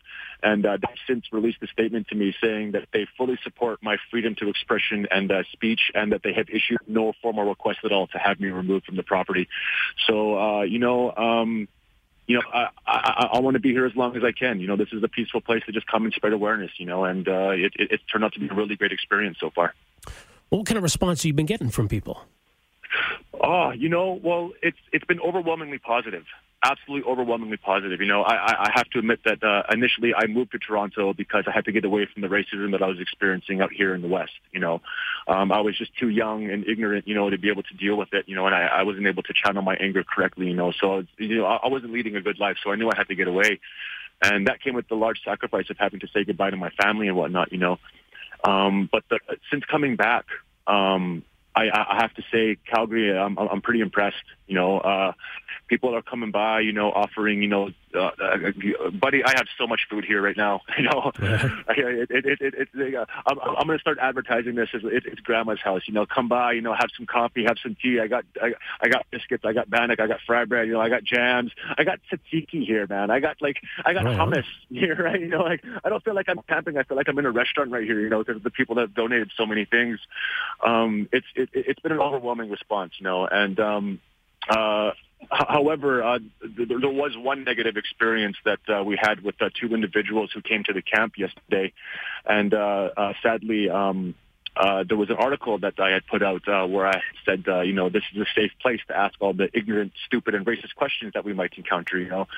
And 0.44 0.64
uh, 0.66 0.76
they've 0.76 0.98
since 1.08 1.24
released 1.32 1.58
a 1.62 1.66
statement 1.66 2.08
to 2.08 2.14
me 2.14 2.34
saying 2.40 2.72
that 2.72 2.88
they 2.92 3.06
fully 3.16 3.38
support 3.42 3.82
my 3.82 3.96
freedom 4.10 4.36
to 4.36 4.48
expression 4.50 5.06
and 5.10 5.32
uh, 5.32 5.42
speech 5.52 5.90
and 5.94 6.12
that 6.12 6.22
they 6.22 6.34
have 6.34 6.48
issued 6.48 6.78
no 6.86 7.12
formal 7.22 7.44
request 7.44 7.78
at 7.82 7.92
all 7.92 8.06
to 8.08 8.18
have 8.18 8.38
me 8.38 8.48
removed 8.48 8.84
from 8.84 8.96
the 8.96 9.02
property. 9.02 9.48
So, 10.06 10.38
uh, 10.38 10.62
you 10.62 10.78
know, 10.78 11.12
um, 11.16 11.66
you 12.26 12.36
know, 12.36 12.42
I, 12.52 12.68
I, 12.86 13.28
I 13.34 13.40
want 13.40 13.54
to 13.54 13.60
be 13.60 13.72
here 13.72 13.86
as 13.86 13.94
long 13.94 14.16
as 14.16 14.24
I 14.24 14.32
can. 14.32 14.60
You 14.60 14.66
know, 14.66 14.76
this 14.76 14.88
is 14.92 15.02
a 15.02 15.08
peaceful 15.08 15.40
place 15.40 15.62
to 15.66 15.72
just 15.72 15.86
come 15.86 16.04
and 16.04 16.14
spread 16.14 16.32
awareness, 16.32 16.70
you 16.78 16.86
know, 16.86 17.04
and 17.04 17.28
uh, 17.28 17.50
it, 17.50 17.72
it, 17.76 17.88
it's 17.92 18.02
turned 18.10 18.24
out 18.24 18.32
to 18.34 18.40
be 18.40 18.48
a 18.48 18.54
really 18.54 18.76
great 18.76 18.92
experience 18.92 19.38
so 19.40 19.50
far. 19.50 19.74
What 20.48 20.66
kind 20.66 20.76
of 20.76 20.82
response 20.82 21.22
have 21.22 21.26
you 21.26 21.34
been 21.34 21.46
getting 21.46 21.70
from 21.70 21.88
people? 21.88 22.22
Oh, 23.40 23.70
you 23.70 23.88
know, 23.88 24.20
well, 24.22 24.52
it's 24.62 24.78
it's 24.92 25.04
been 25.04 25.20
overwhelmingly 25.20 25.78
positive 25.78 26.24
absolutely 26.64 27.10
overwhelmingly 27.10 27.58
positive. 27.58 28.00
You 28.00 28.06
know, 28.06 28.22
I, 28.22 28.66
I 28.66 28.70
have 28.74 28.88
to 28.90 28.98
admit 28.98 29.20
that 29.24 29.42
uh, 29.44 29.62
initially 29.70 30.14
I 30.14 30.26
moved 30.26 30.52
to 30.52 30.58
Toronto 30.58 31.12
because 31.12 31.44
I 31.46 31.52
had 31.52 31.66
to 31.66 31.72
get 31.72 31.84
away 31.84 32.08
from 32.12 32.22
the 32.22 32.28
racism 32.28 32.72
that 32.72 32.82
I 32.82 32.86
was 32.86 32.98
experiencing 33.00 33.60
out 33.60 33.72
here 33.72 33.94
in 33.94 34.02
the 34.02 34.08
West. 34.08 34.32
You 34.52 34.60
know, 34.60 34.80
um, 35.28 35.52
I 35.52 35.60
was 35.60 35.76
just 35.76 35.96
too 35.96 36.08
young 36.08 36.50
and 36.50 36.66
ignorant, 36.66 37.06
you 37.06 37.14
know, 37.14 37.28
to 37.28 37.38
be 37.38 37.50
able 37.50 37.62
to 37.64 37.74
deal 37.74 37.96
with 37.96 38.12
it. 38.12 38.28
You 38.28 38.34
know, 38.34 38.46
and 38.46 38.54
I, 38.54 38.62
I 38.66 38.82
wasn't 38.82 39.06
able 39.06 39.22
to 39.24 39.34
channel 39.34 39.62
my 39.62 39.76
anger 39.76 40.04
correctly. 40.04 40.46
You 40.46 40.56
know, 40.56 40.72
so 40.72 41.04
you 41.18 41.38
know, 41.38 41.44
I, 41.44 41.68
wasn't 41.68 41.92
leading 41.92 42.16
a 42.16 42.20
good 42.20 42.38
life, 42.38 42.56
so 42.64 42.70
I 42.70 42.76
knew 42.76 42.88
I 42.88 42.96
had 42.96 43.08
to 43.08 43.14
get 43.14 43.28
away, 43.28 43.60
and 44.22 44.46
that 44.46 44.62
came 44.62 44.74
with 44.74 44.88
the 44.88 44.96
large 44.96 45.20
sacrifice 45.24 45.68
of 45.70 45.76
having 45.78 46.00
to 46.00 46.08
say 46.08 46.24
goodbye 46.24 46.50
to 46.50 46.56
my 46.56 46.70
family 46.70 47.08
and 47.08 47.16
whatnot. 47.16 47.52
You 47.52 47.58
know, 47.58 47.78
um, 48.42 48.88
but 48.90 49.04
the, 49.10 49.20
since 49.50 49.64
coming 49.64 49.96
back. 49.96 50.24
Um, 50.66 51.24
I, 51.56 51.68
I 51.70 51.98
have 52.00 52.12
to 52.14 52.22
say, 52.32 52.56
Calgary, 52.68 53.16
I'm, 53.16 53.38
I'm 53.38 53.60
pretty 53.60 53.80
impressed. 53.80 54.24
You 54.46 54.54
know, 54.54 54.78
uh, 54.78 55.12
people 55.68 55.94
are 55.94 56.02
coming 56.02 56.30
by, 56.30 56.60
you 56.60 56.72
know, 56.72 56.90
offering, 56.90 57.42
you 57.42 57.48
know, 57.48 57.70
uh, 57.94 58.10
uh, 58.20 58.90
buddy, 58.90 59.24
I 59.24 59.32
have 59.36 59.46
so 59.56 59.66
much 59.66 59.82
food 59.88 60.04
here 60.04 60.20
right 60.20 60.36
now. 60.36 60.60
You 60.76 60.90
know, 60.90 61.12
it, 61.18 62.10
it, 62.10 62.26
it, 62.26 62.38
it, 62.40 62.68
it, 62.74 62.94
uh, 62.94 63.06
I'm, 63.26 63.38
I'm 63.38 63.66
going 63.66 63.78
to 63.78 63.80
start 63.80 63.98
advertising 64.00 64.56
this 64.56 64.68
as 64.74 64.82
it, 64.84 65.04
it's 65.06 65.20
grandma's 65.20 65.60
house. 65.60 65.82
You 65.86 65.94
know, 65.94 66.04
come 66.04 66.28
by, 66.28 66.52
you 66.52 66.60
know, 66.60 66.74
have 66.74 66.90
some 66.96 67.06
coffee, 67.06 67.44
have 67.44 67.56
some 67.62 67.76
tea. 67.80 68.00
I 68.00 68.08
got, 68.08 68.24
I, 68.42 68.54
I 68.80 68.88
got 68.88 69.06
biscuits, 69.10 69.44
I 69.46 69.52
got 69.52 69.70
bannock, 69.70 70.00
I 70.00 70.08
got 70.08 70.20
fried 70.26 70.48
bread. 70.48 70.66
You 70.66 70.74
know, 70.74 70.80
I 70.80 70.88
got 70.88 71.04
jams, 71.04 71.52
I 71.78 71.84
got 71.84 72.00
tzatziki 72.10 72.66
here, 72.66 72.86
man. 72.88 73.10
I 73.10 73.20
got 73.20 73.40
like, 73.40 73.58
I 73.84 73.94
got 73.94 74.04
right. 74.04 74.18
hummus 74.18 74.44
here, 74.68 74.96
right? 74.96 75.20
You 75.20 75.28
know, 75.28 75.42
like 75.42 75.64
I 75.84 75.88
don't 75.88 76.04
feel 76.04 76.14
like 76.14 76.28
I'm 76.28 76.40
camping. 76.48 76.76
I 76.76 76.82
feel 76.82 76.96
like 76.96 77.08
I'm 77.08 77.18
in 77.18 77.26
a 77.26 77.30
restaurant 77.30 77.70
right 77.70 77.84
here. 77.84 78.00
You 78.00 78.10
know, 78.10 78.22
because 78.22 78.42
the 78.42 78.50
people 78.50 78.74
that 78.74 78.82
have 78.82 78.94
donated 78.94 79.30
so 79.36 79.46
many 79.46 79.64
things. 79.64 80.00
Um, 80.62 81.08
it's 81.12 81.26
it, 81.34 81.50
it's 81.52 81.80
been 81.80 81.92
an 81.92 82.00
overwhelming 82.00 82.50
response, 82.50 82.92
you 82.98 83.04
know, 83.04 83.26
and 83.26 83.58
um, 83.60 84.00
uh, 84.48 84.90
However, 85.30 86.02
uh, 86.02 86.18
there, 86.42 86.78
was 86.90 87.16
one 87.16 87.44
negative 87.44 87.76
experience 87.76 88.36
that 88.44 88.60
uh, 88.68 88.84
we 88.84 88.98
had 89.00 89.22
with 89.22 89.40
uh, 89.40 89.50
two 89.58 89.74
individuals 89.74 90.30
who 90.32 90.42
came 90.42 90.64
to 90.64 90.72
the 90.72 90.82
camp 90.82 91.18
yesterday, 91.18 91.72
and 92.26 92.52
uh, 92.52 92.90
uh, 92.96 93.12
sadly, 93.22 93.70
um, 93.70 94.14
uh, 94.56 94.84
there 94.86 94.96
was 94.96 95.10
an 95.10 95.16
article 95.16 95.58
that 95.58 95.80
I 95.80 95.90
had 95.90 96.06
put 96.06 96.22
out 96.22 96.46
uh, 96.48 96.66
where 96.66 96.86
I 96.86 97.02
said, 97.24 97.44
uh, 97.48 97.62
you 97.62 97.72
know, 97.72 97.88
this 97.88 98.04
is 98.14 98.20
a 98.20 98.26
safe 98.34 98.52
place 98.60 98.80
to 98.88 98.96
ask 98.96 99.14
all 99.20 99.32
the 99.32 99.48
ignorant, 99.52 99.92
stupid, 100.06 100.34
and 100.34 100.46
racist 100.46 100.74
questions 100.76 101.12
that 101.14 101.24
we 101.24 101.32
might 101.32 101.54
encounter. 101.56 101.98
You 101.98 102.08
know, 102.08 102.28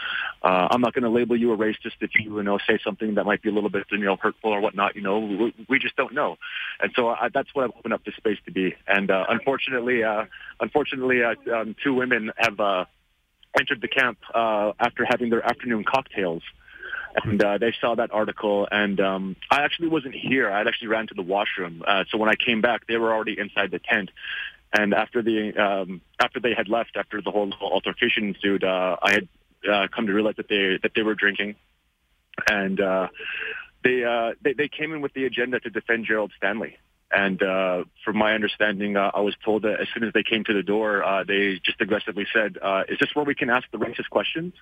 uh, 0.43 0.69
I'm 0.71 0.81
not 0.81 0.95
going 0.95 1.05
to 1.05 1.11
label 1.11 1.39
you 1.39 1.53
a 1.53 1.57
racist 1.57 1.97
if 2.01 2.11
you, 2.15 2.37
you 2.37 2.43
know, 2.43 2.59
say 2.67 2.79
something 2.83 3.17
that 3.17 3.25
might 3.25 3.43
be 3.43 3.51
a 3.51 3.53
little 3.53 3.69
bit, 3.69 3.85
you 3.91 3.99
know, 3.99 4.17
hurtful 4.17 4.51
or 4.51 4.61
whatnot. 4.61 4.97
You 4.97 5.03
know, 5.03 5.19
we, 5.19 5.55
we 5.69 5.79
just 5.79 5.97
don't 5.97 6.15
know, 6.15 6.37
and 6.81 6.93
so 6.97 7.09
I, 7.09 7.29
that's 7.33 7.55
what 7.55 7.65
I've 7.65 7.77
opened 7.77 7.95
up 7.95 8.05
the 8.05 8.13
space 8.17 8.39
to 8.47 8.51
be. 8.51 8.75
And 8.87 9.11
uh, 9.11 9.27
unfortunately, 9.29 10.03
uh, 10.03 10.25
unfortunately, 10.61 11.23
uh, 11.23 11.35
um, 11.55 11.77
two 11.85 11.93
women 11.93 12.33
have 12.39 12.59
uh, 12.59 12.85
entered 13.59 13.83
the 13.83 13.89
camp 13.89 14.19
uh, 14.35 14.73
after 14.81 15.05
having 15.05 15.31
their 15.31 15.45
afternoon 15.45 15.85
cocktails 15.85 16.43
and 17.25 17.43
uh, 17.43 17.59
they 17.59 17.75
saw 17.81 17.95
that 17.95 18.13
article. 18.13 18.69
And 18.71 19.01
um, 19.01 19.37
I 19.51 19.63
actually 19.63 19.89
wasn't 19.89 20.15
here. 20.15 20.51
I 20.51 20.61
actually 20.61 20.89
ran 20.89 21.07
to 21.09 21.15
the 21.15 21.23
washroom. 21.23 21.83
Uh, 21.87 22.05
so 22.11 22.19
when 22.19 22.29
I 22.29 22.35
came 22.35 22.61
back, 22.61 22.87
they 22.87 22.97
were 22.97 23.13
already 23.13 23.39
inside 23.39 23.71
the 23.71 23.79
tent. 23.79 24.11
And 24.73 24.93
after 24.93 25.23
the 25.23 25.57
um, 25.57 26.01
after 26.19 26.41
they 26.41 26.53
had 26.55 26.69
left, 26.69 26.97
after 26.97 27.23
the 27.23 27.31
whole 27.31 27.53
altercation 27.61 28.35
ensued, 28.35 28.65
uh, 28.65 28.97
I 29.01 29.13
had 29.13 29.29
uh, 29.71 29.87
come 29.95 30.07
to 30.07 30.13
realize 30.13 30.35
that 30.37 30.49
they 30.49 30.79
that 30.83 30.93
they 30.95 31.03
were 31.03 31.15
drinking, 31.15 31.55
and 32.51 32.81
uh, 32.81 33.09
they, 33.85 34.05
uh, 34.05 34.33
they 34.43 34.53
they 34.53 34.69
came 34.69 34.93
in 34.93 35.01
with 35.01 35.15
the 35.15 35.25
agenda 35.25 35.61
to 35.61 35.71
defend 35.71 36.05
Gerald 36.07 36.33
Stanley. 36.37 36.77
And 37.13 37.41
uh, 37.41 37.85
from 38.05 38.19
my 38.19 38.35
understanding, 38.35 38.97
uh, 38.97 39.13
I 39.15 39.21
was 39.21 39.37
told 39.45 39.63
that 39.63 39.81
as 39.81 39.87
soon 39.95 40.03
as 40.03 40.13
they 40.13 40.25
came 40.25 40.43
to 40.45 40.53
the 40.53 40.65
door, 40.65 41.05
uh, 41.05 41.23
they 41.23 41.61
just 41.65 41.81
aggressively 41.81 42.27
said, 42.35 42.59
uh, 42.61 42.83
"Is 42.89 42.99
this 42.99 43.15
where 43.15 43.25
we 43.25 43.37
can 43.37 43.49
ask 43.49 43.71
the 43.71 43.79
racist 43.79 44.11
questions?" 44.11 44.53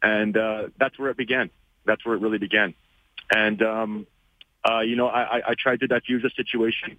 And 0.00 0.36
uh, 0.36 0.68
that's 0.78 0.98
where 0.98 1.10
it 1.10 1.16
began 1.16 1.50
that's 1.86 2.04
where 2.04 2.14
it 2.14 2.20
really 2.20 2.38
began. 2.38 2.74
And 3.30 3.62
um, 3.62 4.06
uh, 4.66 4.80
you 4.80 4.96
know, 4.96 5.08
I, 5.08 5.42
I 5.48 5.54
tried 5.58 5.80
to 5.80 5.86
diffuse 5.86 6.22
the 6.22 6.30
situation, 6.34 6.96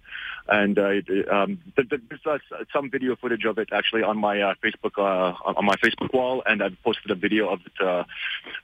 and 0.48 0.78
uh, 0.78 1.34
um, 1.34 1.58
there's 1.76 2.20
uh, 2.24 2.38
some 2.72 2.90
video 2.90 3.16
footage 3.16 3.44
of 3.44 3.58
it 3.58 3.70
actually 3.72 4.04
on 4.04 4.18
my 4.18 4.40
uh, 4.40 4.54
Facebook 4.62 4.96
uh, 4.98 5.34
on 5.44 5.64
my 5.64 5.74
Facebook 5.76 6.14
wall, 6.14 6.44
and 6.46 6.62
I've 6.62 6.76
posted 6.84 7.10
a 7.10 7.16
video 7.16 7.48
of 7.48 7.60
it. 7.66 7.84
Uh, 7.84 8.04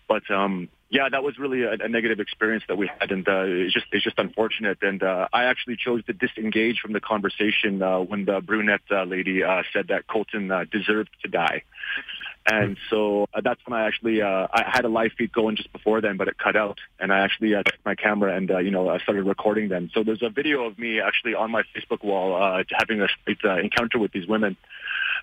but 0.09 0.31
um, 0.31 0.69
yeah, 0.89 1.09
that 1.11 1.25
was 1.25 1.37
really 1.37 1.63
a, 1.63 1.73
a 1.73 1.89
negative 1.89 2.21
experience 2.21 2.63
that 2.69 2.79
we 2.79 2.89
had, 3.01 3.11
and 3.11 3.27
uh, 3.27 3.43
it's 3.43 3.75
just 3.75 3.87
it's 3.91 4.05
just 4.05 4.21
unfortunate. 4.21 4.79
And 4.83 5.03
I 5.03 5.45
actually 5.45 5.77
chose 5.77 6.05
to 6.05 6.13
disengage 6.13 6.79
from 6.79 6.93
the 6.93 7.01
conversation 7.01 7.81
when 8.07 8.25
the 8.25 8.41
brunette 8.41 8.83
lady 9.09 9.43
said 9.73 9.89
that 9.89 10.07
Colten 10.07 10.71
deserved 10.71 11.11
to 11.23 11.29
die. 11.29 11.65
And 12.45 12.77
so 12.91 13.27
uh, 13.33 13.41
that's 13.43 13.61
when 13.67 13.79
I 13.79 13.87
actually 13.87 14.21
uh, 14.21 14.49
I 14.53 14.65
had 14.67 14.85
a 14.85 14.89
live 14.89 15.13
feed 15.17 15.33
going 15.33 15.57
just 15.57 15.73
before 15.73 16.01
then, 16.01 16.17
but 16.17 16.27
it 16.27 16.37
cut 16.39 16.57
out, 16.57 16.79
and 16.99 17.13
I 17.13 17.21
actually 17.21 17.55
uh, 17.55 17.63
took 17.63 17.79
my 17.85 17.95
camera 17.95 18.37
and 18.37 18.51
uh, 18.51 18.59
you 18.59 18.73
know 18.73 18.89
I 18.89 18.99
started 18.99 19.25
recording 19.25 19.69
them. 19.69 19.91
So 19.95 20.03
there's 20.03 20.23
a 20.23 20.29
video 20.29 20.65
of 20.65 20.77
me 20.77 21.01
actually 21.01 21.35
on 21.35 21.53
my 21.53 21.63
Facebook 21.75 22.03
wall 22.03 22.35
uh, 22.35 22.65
having 22.77 23.01
a 23.01 23.07
uh, 23.45 23.57
encounter 23.59 24.01
with 24.01 24.11
these 24.11 24.27
women, 24.27 24.57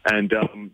and 0.06 0.34
um, 0.34 0.72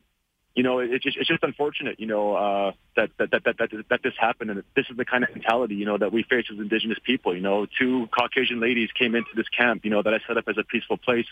you 0.53 0.61
know 0.61 0.77
it's 0.77 1.03
just 1.03 1.17
it's 1.17 1.27
just 1.27 1.41
unfortunate, 1.41 1.99
you 1.99 2.05
know 2.05 2.35
uh, 2.35 2.71
that, 2.95 3.09
that 3.17 3.31
that 3.31 3.43
that 3.45 3.57
that 3.57 3.69
that 3.89 4.03
this 4.03 4.13
happened, 4.19 4.51
and 4.51 4.63
this 4.75 4.85
is 4.91 4.97
the 4.97 5.05
kind 5.05 5.23
of 5.23 5.31
mentality 5.33 5.73
you 5.73 5.85
know 5.85 5.97
that 5.97 6.13
we 6.13 6.21
face 6.21 6.45
as 6.53 6.59
Indigenous 6.59 6.99
people. 7.03 7.35
You 7.35 7.41
know, 7.41 7.65
two 7.65 8.07
Caucasian 8.15 8.59
ladies 8.59 8.89
came 8.91 9.15
into 9.15 9.31
this 9.35 9.49
camp, 9.49 9.83
you 9.83 9.89
know, 9.89 10.03
that 10.03 10.13
I 10.13 10.19
set 10.27 10.37
up 10.37 10.43
as 10.47 10.59
a 10.59 10.63
peaceful 10.63 10.97
place 10.97 11.25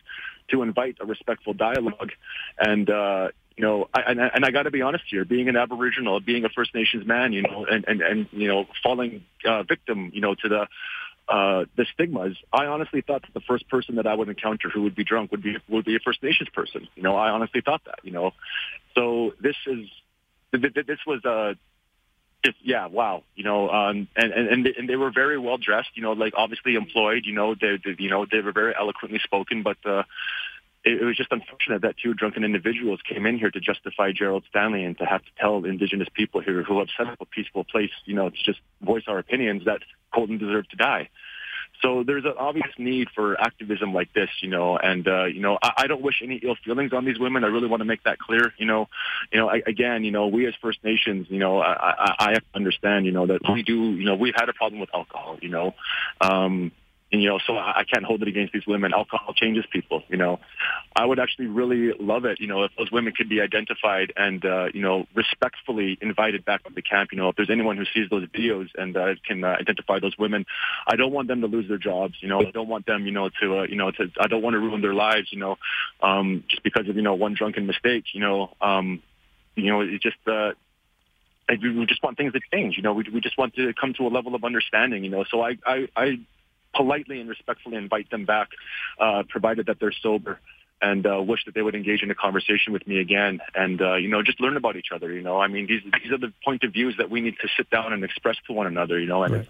to 0.50 0.64
invite 0.64 0.98
a 1.02 1.06
respectful 1.06 1.54
dialogue, 1.54 2.14
and 2.58 2.90
uh, 2.90 3.28
you 3.58 3.64
know, 3.64 3.88
I, 3.94 4.02
and, 4.08 4.20
and 4.20 4.46
I 4.46 4.52
got 4.52 4.64
to 4.64 4.72
be 4.72 4.82
honest 4.82 5.04
here, 5.10 5.26
being 5.26 5.50
an 5.50 5.56
Aboriginal, 5.56 6.20
being 6.20 6.46
a 6.46 6.50
First 6.50 6.74
Nations 6.74 7.06
man, 7.06 7.34
you 7.34 7.44
know, 7.44 7.66
and, 7.66 7.86
and, 7.88 8.02
and 8.02 8.28
you 8.32 8.48
know, 8.48 8.66
falling 8.82 9.24
uh, 9.46 9.64
victim, 9.64 10.12
you 10.14 10.22
know, 10.22 10.36
to 10.36 10.50
the 10.50 10.68
uh, 11.30 11.66
the 11.78 11.86
stigmas. 11.94 12.36
I 12.52 12.66
honestly 12.66 13.02
thought 13.02 13.22
that 13.22 13.34
the 13.34 13.42
first 13.42 13.70
person 13.70 13.96
that 13.96 14.08
I 14.08 14.14
would 14.14 14.28
encounter 14.28 14.70
who 14.70 14.82
would 14.84 14.96
be 14.96 15.04
drunk 15.04 15.32
would 15.32 15.44
be 15.44 15.58
would 15.70 15.86
be 15.86 15.96
a 15.96 16.00
First 16.00 16.22
Nations 16.24 16.50
person. 16.50 16.88
You 16.96 17.04
know, 17.04 17.16
I 17.16 17.30
honestly 17.30 17.62
thought 17.62 17.82
that. 17.86 18.00
You 18.04 18.12
know, 18.12 18.32
so 18.96 19.34
this 19.42 19.56
is 19.68 19.88
this 20.52 21.00
was 21.08 21.24
uh 21.24 21.54
just 22.44 22.58
yeah, 22.62 22.88
wow, 22.88 23.24
you 23.36 23.44
know, 23.44 23.70
um, 23.70 24.08
and 24.16 24.34
and 24.34 24.48
and 24.50 24.66
they, 24.66 24.74
and 24.78 24.90
they 24.90 24.96
were 24.96 25.12
very 25.12 25.40
well 25.40 25.58
dressed, 25.58 25.92
you 25.96 26.04
know, 26.04 26.12
like 26.12 26.34
obviously 26.36 26.76
employed, 26.76 27.24
you 27.26 27.34
know, 27.34 27.56
they, 27.56 27.80
they 27.84 27.96
you 27.98 28.10
know 28.10 28.26
they 28.30 28.42
were 28.42 28.52
very 28.52 28.74
eloquently 28.78 29.20
spoken, 29.24 29.64
but 29.64 29.78
uh, 29.86 30.04
it, 30.84 31.02
was 31.04 31.16
just 31.16 31.32
unfortunate 31.32 31.82
that 31.84 31.96
two 31.98 32.14
drunken 32.14 32.44
individuals 32.44 33.00
came 33.08 33.26
in 33.26 33.38
here 33.38 33.52
to 33.52 33.60
justify 33.60 34.12
Gerald 34.12 34.44
Stanley 34.50 34.84
and 34.84 34.98
to 34.98 35.06
have 35.06 35.24
to 35.24 35.32
tell 35.40 35.64
Indigenous 35.66 36.08
people 36.14 36.42
here 36.42 36.64
who 36.64 36.80
have 36.80 36.90
set 36.98 37.08
up 37.08 37.22
a 37.22 37.26
peaceful 37.26 37.64
place, 37.64 37.92
you 38.06 38.14
know, 38.14 38.30
to 38.30 38.44
just 38.44 38.60
voice 38.82 39.04
our 39.08 39.20
opinions 39.20 39.66
that 39.66 39.82
Colten 40.14 40.40
deserved 40.40 40.72
to 40.72 40.76
die. 40.76 41.10
So 41.82 42.04
there's 42.04 42.24
an 42.24 42.36
obvious 42.38 42.72
need 42.78 43.10
for 43.14 43.40
activism 43.40 43.94
like 43.94 44.14
this, 44.14 44.30
you 44.42 44.50
know, 44.50 44.78
and 44.78 45.06
uh, 45.08 45.26
you 45.26 45.42
know, 45.42 45.58
I, 45.62 45.74
I 45.80 45.88
don't 45.88 46.02
wish 46.02 46.22
any 46.24 46.36
ill 46.38 46.56
feelings 46.64 46.94
on 46.94 47.04
these 47.04 47.20
women. 47.20 47.44
I 47.44 47.48
really 47.48 47.68
want 47.68 47.82
to 47.82 47.86
make 47.86 48.04
that 48.04 48.20
clear, 48.20 48.54
you 48.58 48.66
know. 48.66 48.88
You 49.32 49.40
know, 49.40 49.50
I, 49.50 49.62
again, 49.66 50.04
you 50.04 50.12
know, 50.12 50.28
we 50.28 50.48
as 50.48 50.54
First 50.62 50.84
Nations, 50.84 51.28
you 51.30 51.40
know, 51.40 51.60
I, 51.60 51.74
I, 51.74 52.16
I 52.20 52.36
understand, 52.54 53.06
you 53.06 53.12
know, 53.12 53.26
that 53.28 53.42
we 53.52 53.64
do, 53.64 53.96
you 53.96 54.06
know, 54.06 54.16
we've 54.16 54.36
had 54.36 54.48
a 54.48 54.54
problem 54.54 54.80
with 54.80 54.90
alcohol, 54.94 55.40
you 55.42 55.50
know, 55.50 55.76
um, 56.22 56.72
and, 57.14 57.22
you 57.22 57.30
know, 57.30 57.40
so 57.46 57.56
I, 57.56 57.82
I 57.82 57.84
can't 57.84 58.04
hold 58.04 58.24
it 58.24 58.28
against 58.28 58.52
these 58.54 58.66
women. 58.66 58.92
Alcohol 58.92 59.34
changes 59.34 59.66
people, 59.72 60.02
you 60.10 60.18
know. 60.18 60.40
I 60.96 61.06
would 61.06 61.20
actually 61.20 61.46
really 61.46 61.94
love 62.00 62.26
it, 62.26 62.42
you 62.42 62.48
know, 62.48 62.64
if 62.64 62.72
those 62.78 62.92
women 62.92 63.14
could 63.16 63.30
be 63.30 63.40
identified 63.40 64.12
and, 64.18 64.44
uh, 64.44 64.66
you 64.74 64.82
know, 64.82 65.06
respectfully 65.16 65.98
invited 66.02 66.44
back 66.44 66.64
to 66.64 66.74
the 66.74 66.82
camp. 66.82 67.12
You 67.12 67.20
know, 67.20 67.30
if 67.30 67.36
there's 67.36 67.52
anyone 67.52 67.78
who 67.78 67.86
sees 67.94 68.10
those 68.10 68.28
videos 68.30 68.70
and 68.76 68.98
uh, 68.98 69.14
can 69.26 69.44
uh, 69.44 69.56
identify 69.60 70.00
those 70.00 70.18
women, 70.18 70.46
I 70.88 70.96
don't 70.96 71.14
want 71.14 71.28
them 71.28 71.42
to 71.42 71.48
lose 71.48 71.68
their 71.70 71.78
jobs. 71.78 72.16
You 72.20 72.30
know, 72.30 72.40
I 72.40 72.52
don't 72.52 72.68
want 72.68 72.88
them, 72.88 73.06
you 73.06 73.12
know, 73.12 73.30
to, 73.42 73.60
uh, 73.60 73.64
you 73.64 73.76
know, 73.76 73.92
to, 73.92 74.12
I 74.20 74.28
don't 74.28 74.42
want 74.42 74.56
to 74.56 74.60
ruin 74.60 74.82
their 74.82 74.96
lives, 74.96 75.28
you 75.32 75.40
know, 75.40 75.58
um, 76.02 76.44
just 76.50 76.64
because 76.64 76.90
of, 76.90 76.96
you 76.96 77.04
know, 77.04 77.14
one 77.14 77.36
drunken 77.36 77.68
mistake, 77.68 78.06
you 78.14 78.22
know, 78.22 78.56
um, 78.60 79.04
you 79.56 79.72
know, 79.72 79.82
it 79.82 80.02
just, 80.02 80.18
uh, 80.26 80.54
we 81.50 81.86
just 81.86 82.02
want 82.02 82.18
things 82.18 82.34
to 82.34 82.40
change. 82.52 82.78
You 82.78 82.84
know, 82.84 82.94
we 82.94 83.06
we 83.14 83.20
just 83.22 83.38
want 83.38 83.54
to 83.56 83.74
come 83.80 83.94
to 83.96 84.08
a 84.08 84.10
level 84.10 84.34
of 84.34 84.44
understanding. 84.44 85.04
You 85.04 85.12
know, 85.12 85.26
so 85.30 85.42
I 85.42 85.58
I, 85.66 85.88
I 85.96 86.20
politely 86.76 87.20
and 87.20 87.30
respectfully 87.30 87.76
invite 87.76 88.10
them 88.10 88.26
back, 88.26 88.50
uh, 89.00 89.24
provided 89.30 89.68
that 89.68 89.80
they're 89.80 89.94
sober 90.02 90.40
and 90.82 91.08
uh, 91.08 91.22
wish 91.22 91.46
that 91.46 91.56
they 91.56 91.62
would 91.62 91.76
engage 91.76 92.04
in 92.04 92.12
a 92.12 92.16
conversation 92.16 92.74
with 92.74 92.86
me 92.86 93.00
again 93.00 93.40
and 93.56 93.82
uh, 93.82 93.96
you 93.96 94.10
know 94.10 94.22
just 94.22 94.40
learn 94.42 94.58
about 94.58 94.76
each 94.76 94.90
other 94.94 95.12
you 95.12 95.22
know. 95.22 95.40
I 95.40 95.48
mean 95.48 95.66
these 95.66 95.82
these 95.84 96.12
are 96.12 96.18
the 96.18 96.34
point 96.44 96.64
of 96.64 96.74
views 96.74 96.96
that 96.98 97.10
we 97.10 97.22
need 97.22 97.36
to 97.42 97.48
sit 97.56 97.70
down 97.70 97.94
and 97.94 98.04
express 98.04 98.36
to 98.48 98.54
one 98.54 98.68
another 98.68 99.00
you 99.00 99.08
know 99.08 99.24
and 99.24 99.34
right. 99.34 99.48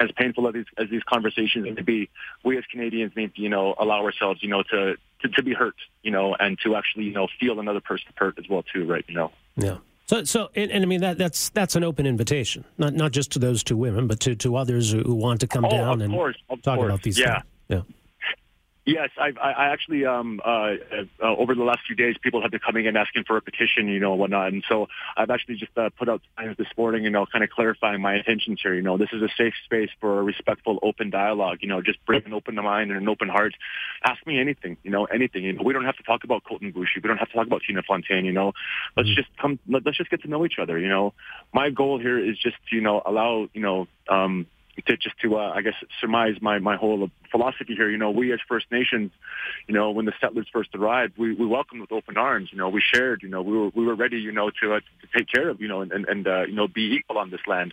as, 0.00 0.08
as 0.08 0.10
painful 0.16 0.46
as 0.48 0.54
these 0.54 0.66
as 0.76 0.90
these 0.90 1.02
conversations 1.02 1.64
need 1.64 1.76
to 1.76 1.84
be 1.84 2.10
we 2.44 2.58
as 2.58 2.64
canadians 2.70 3.12
need 3.16 3.34
to 3.34 3.40
you 3.40 3.48
know 3.48 3.74
allow 3.78 4.04
ourselves 4.04 4.42
you 4.42 4.50
know 4.50 4.62
to, 4.62 4.96
to 5.22 5.28
to 5.28 5.42
be 5.42 5.54
hurt 5.54 5.76
you 6.02 6.10
know 6.10 6.36
and 6.38 6.58
to 6.62 6.76
actually 6.76 7.04
you 7.04 7.12
know 7.12 7.26
feel 7.40 7.58
another 7.58 7.80
person's 7.80 8.14
hurt 8.16 8.38
as 8.38 8.48
well 8.48 8.62
too 8.62 8.84
right 8.84 9.04
you 9.08 9.14
know. 9.14 9.32
Yeah 9.56 9.78
so, 10.06 10.24
so, 10.24 10.50
and, 10.54 10.70
and, 10.70 10.84
I 10.84 10.86
mean 10.86 11.00
that 11.00 11.18
that's 11.18 11.50
that's 11.50 11.76
an 11.76 11.84
open 11.84 12.06
invitation, 12.06 12.64
not 12.78 12.94
not 12.94 13.12
just 13.12 13.32
to 13.32 13.38
those 13.38 13.64
two 13.64 13.76
women, 13.76 14.06
but 14.06 14.20
to, 14.20 14.36
to 14.36 14.56
others 14.56 14.92
who 14.92 15.14
want 15.14 15.40
to 15.40 15.46
come 15.46 15.64
oh, 15.64 15.70
down 15.70 16.02
and 16.02 16.12
course, 16.12 16.36
talk 16.62 16.76
course. 16.76 16.88
about 16.88 17.02
these. 17.02 17.18
Yeah, 17.18 17.42
things. 17.68 17.84
yeah. 17.88 17.94
Yes, 18.86 19.10
I've, 19.20 19.36
I, 19.36 19.50
I 19.50 19.72
actually 19.72 20.06
um, 20.06 20.40
uh, 20.44 20.74
uh, 21.20 21.26
over 21.36 21.56
the 21.56 21.64
last 21.64 21.80
few 21.88 21.96
days, 21.96 22.14
people 22.22 22.40
have 22.42 22.52
been 22.52 22.60
coming 22.60 22.86
in 22.86 22.96
asking 22.96 23.24
for 23.24 23.36
a 23.36 23.42
petition, 23.42 23.88
you 23.88 23.98
know, 23.98 24.14
whatnot, 24.14 24.52
and 24.52 24.62
so 24.68 24.86
I've 25.16 25.28
actually 25.30 25.56
just 25.56 25.76
uh, 25.76 25.90
put 25.98 26.08
out 26.08 26.22
signs 26.38 26.56
this 26.56 26.68
morning, 26.78 27.02
you 27.02 27.10
know, 27.10 27.26
kind 27.26 27.42
of 27.42 27.50
clarifying 27.50 28.00
my 28.00 28.14
intentions 28.14 28.60
here. 28.62 28.74
You 28.74 28.82
know, 28.82 28.96
this 28.96 29.08
is 29.12 29.22
a 29.22 29.28
safe 29.36 29.54
space 29.64 29.90
for 30.00 30.20
a 30.20 30.22
respectful, 30.22 30.78
open 30.84 31.10
dialogue. 31.10 31.58
You 31.62 31.68
know, 31.68 31.82
just 31.82 31.98
bring 32.06 32.22
an 32.26 32.32
open 32.32 32.54
mind 32.54 32.92
and 32.92 33.00
an 33.00 33.08
open 33.08 33.28
heart. 33.28 33.54
Ask 34.04 34.24
me 34.24 34.38
anything, 34.38 34.76
you 34.84 34.92
know, 34.92 35.06
anything. 35.06 35.42
You 35.42 35.54
know, 35.54 35.62
we 35.64 35.72
don't 35.72 35.84
have 35.84 35.96
to 35.96 36.04
talk 36.04 36.22
about 36.22 36.44
Colten 36.44 36.72
Boushie. 36.72 37.02
We 37.02 37.08
don't 37.08 37.18
have 37.18 37.30
to 37.30 37.34
talk 37.34 37.48
about 37.48 37.62
Tina 37.66 37.82
Fontaine. 37.82 38.24
You 38.24 38.32
know, 38.32 38.52
let's 38.96 39.08
mm-hmm. 39.08 39.16
just 39.16 39.36
come. 39.36 39.58
Let, 39.68 39.84
let's 39.84 39.98
just 39.98 40.10
get 40.10 40.22
to 40.22 40.28
know 40.28 40.46
each 40.46 40.60
other. 40.62 40.78
You 40.78 40.88
know, 40.88 41.12
my 41.52 41.70
goal 41.70 41.98
here 41.98 42.20
is 42.20 42.38
just 42.38 42.58
you 42.70 42.82
know 42.82 43.02
allow 43.04 43.48
you 43.52 43.62
know 43.62 43.88
um, 44.08 44.46
to 44.84 44.96
just 44.96 45.18
to 45.20 45.36
uh, 45.36 45.52
I 45.54 45.62
guess 45.62 45.74
surmise 46.00 46.36
my 46.40 46.58
my 46.58 46.76
whole 46.76 47.08
philosophy 47.30 47.74
here. 47.74 47.90
You 47.90 47.98
know, 47.98 48.10
we 48.10 48.32
as 48.32 48.40
First 48.48 48.66
Nations, 48.70 49.10
you 49.66 49.74
know, 49.74 49.90
when 49.90 50.04
the 50.04 50.12
settlers 50.20 50.46
first 50.52 50.74
arrived, 50.74 51.14
we, 51.16 51.34
we 51.34 51.46
welcomed 51.46 51.80
with 51.80 51.92
open 51.92 52.16
arms. 52.16 52.50
You 52.52 52.58
know, 52.58 52.68
we 52.68 52.82
shared. 52.82 53.22
You 53.22 53.28
know, 53.28 53.42
we 53.42 53.56
were 53.56 53.70
we 53.74 53.86
were 53.86 53.94
ready. 53.94 54.18
You 54.18 54.32
know, 54.32 54.50
to 54.62 54.74
uh, 54.74 54.80
to 54.80 55.18
take 55.18 55.28
care 55.28 55.48
of. 55.48 55.60
You 55.60 55.68
know, 55.68 55.80
and 55.80 55.92
and, 55.92 56.26
uh, 56.26 56.42
you 56.46 56.54
know 56.54 56.68
be 56.68 56.94
equal 56.94 57.18
on 57.18 57.30
this 57.30 57.40
land. 57.46 57.72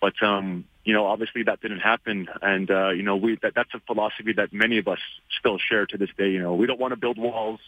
But 0.00 0.14
um, 0.22 0.64
you 0.84 0.94
know, 0.94 1.06
obviously 1.06 1.44
that 1.44 1.60
didn't 1.60 1.80
happen, 1.80 2.28
and 2.42 2.70
uh, 2.70 2.90
you 2.90 3.02
know, 3.02 3.16
we 3.16 3.38
that 3.42 3.52
that's 3.54 3.72
a 3.74 3.80
philosophy 3.80 4.32
that 4.32 4.52
many 4.52 4.78
of 4.78 4.88
us 4.88 5.00
still 5.38 5.58
share 5.58 5.86
to 5.86 5.96
this 5.96 6.10
day. 6.18 6.30
You 6.30 6.40
know, 6.40 6.54
we 6.54 6.66
don't 6.66 6.80
want 6.80 6.92
to 6.92 6.96
build 6.96 7.18
walls 7.18 7.60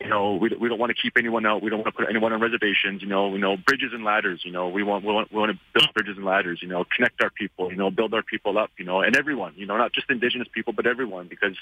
you 0.00 0.08
know, 0.08 0.34
we, 0.34 0.50
we 0.60 0.68
don't 0.68 0.78
want 0.78 0.94
to 0.94 1.00
keep 1.00 1.14
anyone 1.16 1.46
out. 1.46 1.62
We 1.62 1.70
don't 1.70 1.78
want 1.78 1.94
to 1.94 2.02
put 2.02 2.10
anyone 2.10 2.32
on 2.32 2.40
reservations. 2.40 3.00
You 3.00 3.08
know, 3.08 3.32
you 3.32 3.38
know, 3.38 3.56
bridges 3.56 3.92
and 3.94 4.04
ladders. 4.04 4.42
You 4.44 4.52
know, 4.52 4.68
we 4.68 4.82
want 4.82 5.04
we 5.04 5.12
want 5.12 5.32
we 5.32 5.38
want 5.38 5.52
to 5.52 5.58
build 5.72 5.92
bridges 5.94 6.16
and 6.18 6.26
ladders. 6.26 6.58
You 6.60 6.68
know, 6.68 6.84
connect 6.94 7.22
our 7.22 7.30
people. 7.30 7.70
You 7.70 7.76
know, 7.76 7.90
build 7.90 8.12
our 8.12 8.22
people 8.22 8.58
up. 8.58 8.70
You 8.76 8.84
know, 8.84 9.00
and 9.00 9.16
everyone. 9.16 9.54
You 9.56 9.64
know, 9.64 9.78
not 9.78 9.94
just 9.94 10.10
Indigenous 10.10 10.48
people, 10.52 10.74
but 10.74 10.86
everyone. 10.86 11.28
Because, 11.28 11.56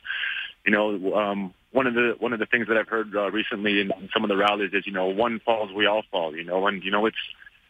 you 0.66 0.72
know, 0.72 1.14
um, 1.14 1.54
one 1.70 1.86
of 1.86 1.94
the 1.94 2.16
one 2.18 2.32
of 2.32 2.40
the 2.40 2.46
things 2.46 2.66
that 2.66 2.76
I've 2.76 2.88
heard 2.88 3.14
uh, 3.14 3.30
recently 3.30 3.80
in, 3.80 3.92
in 3.92 4.08
some 4.12 4.24
of 4.24 4.28
the 4.28 4.36
rallies 4.36 4.70
is, 4.72 4.84
you 4.84 4.92
know, 4.92 5.06
one 5.06 5.38
falls, 5.38 5.72
we 5.72 5.86
all 5.86 6.02
fall. 6.10 6.34
You 6.34 6.44
know, 6.44 6.66
and 6.66 6.82
you 6.82 6.90
know, 6.90 7.06
it's 7.06 7.16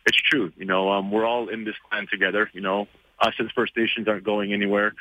it's 0.06 0.18
true. 0.18 0.50
You 0.56 0.64
know, 0.64 0.90
um, 0.92 1.10
we're 1.10 1.26
all 1.26 1.50
in 1.50 1.64
this 1.64 1.76
clan 1.90 2.06
together. 2.10 2.48
You 2.54 2.62
know, 2.62 2.88
us 3.20 3.34
as 3.38 3.48
First 3.54 3.76
Nations 3.76 4.08
aren't 4.08 4.24
going 4.24 4.54
anywhere. 4.54 4.94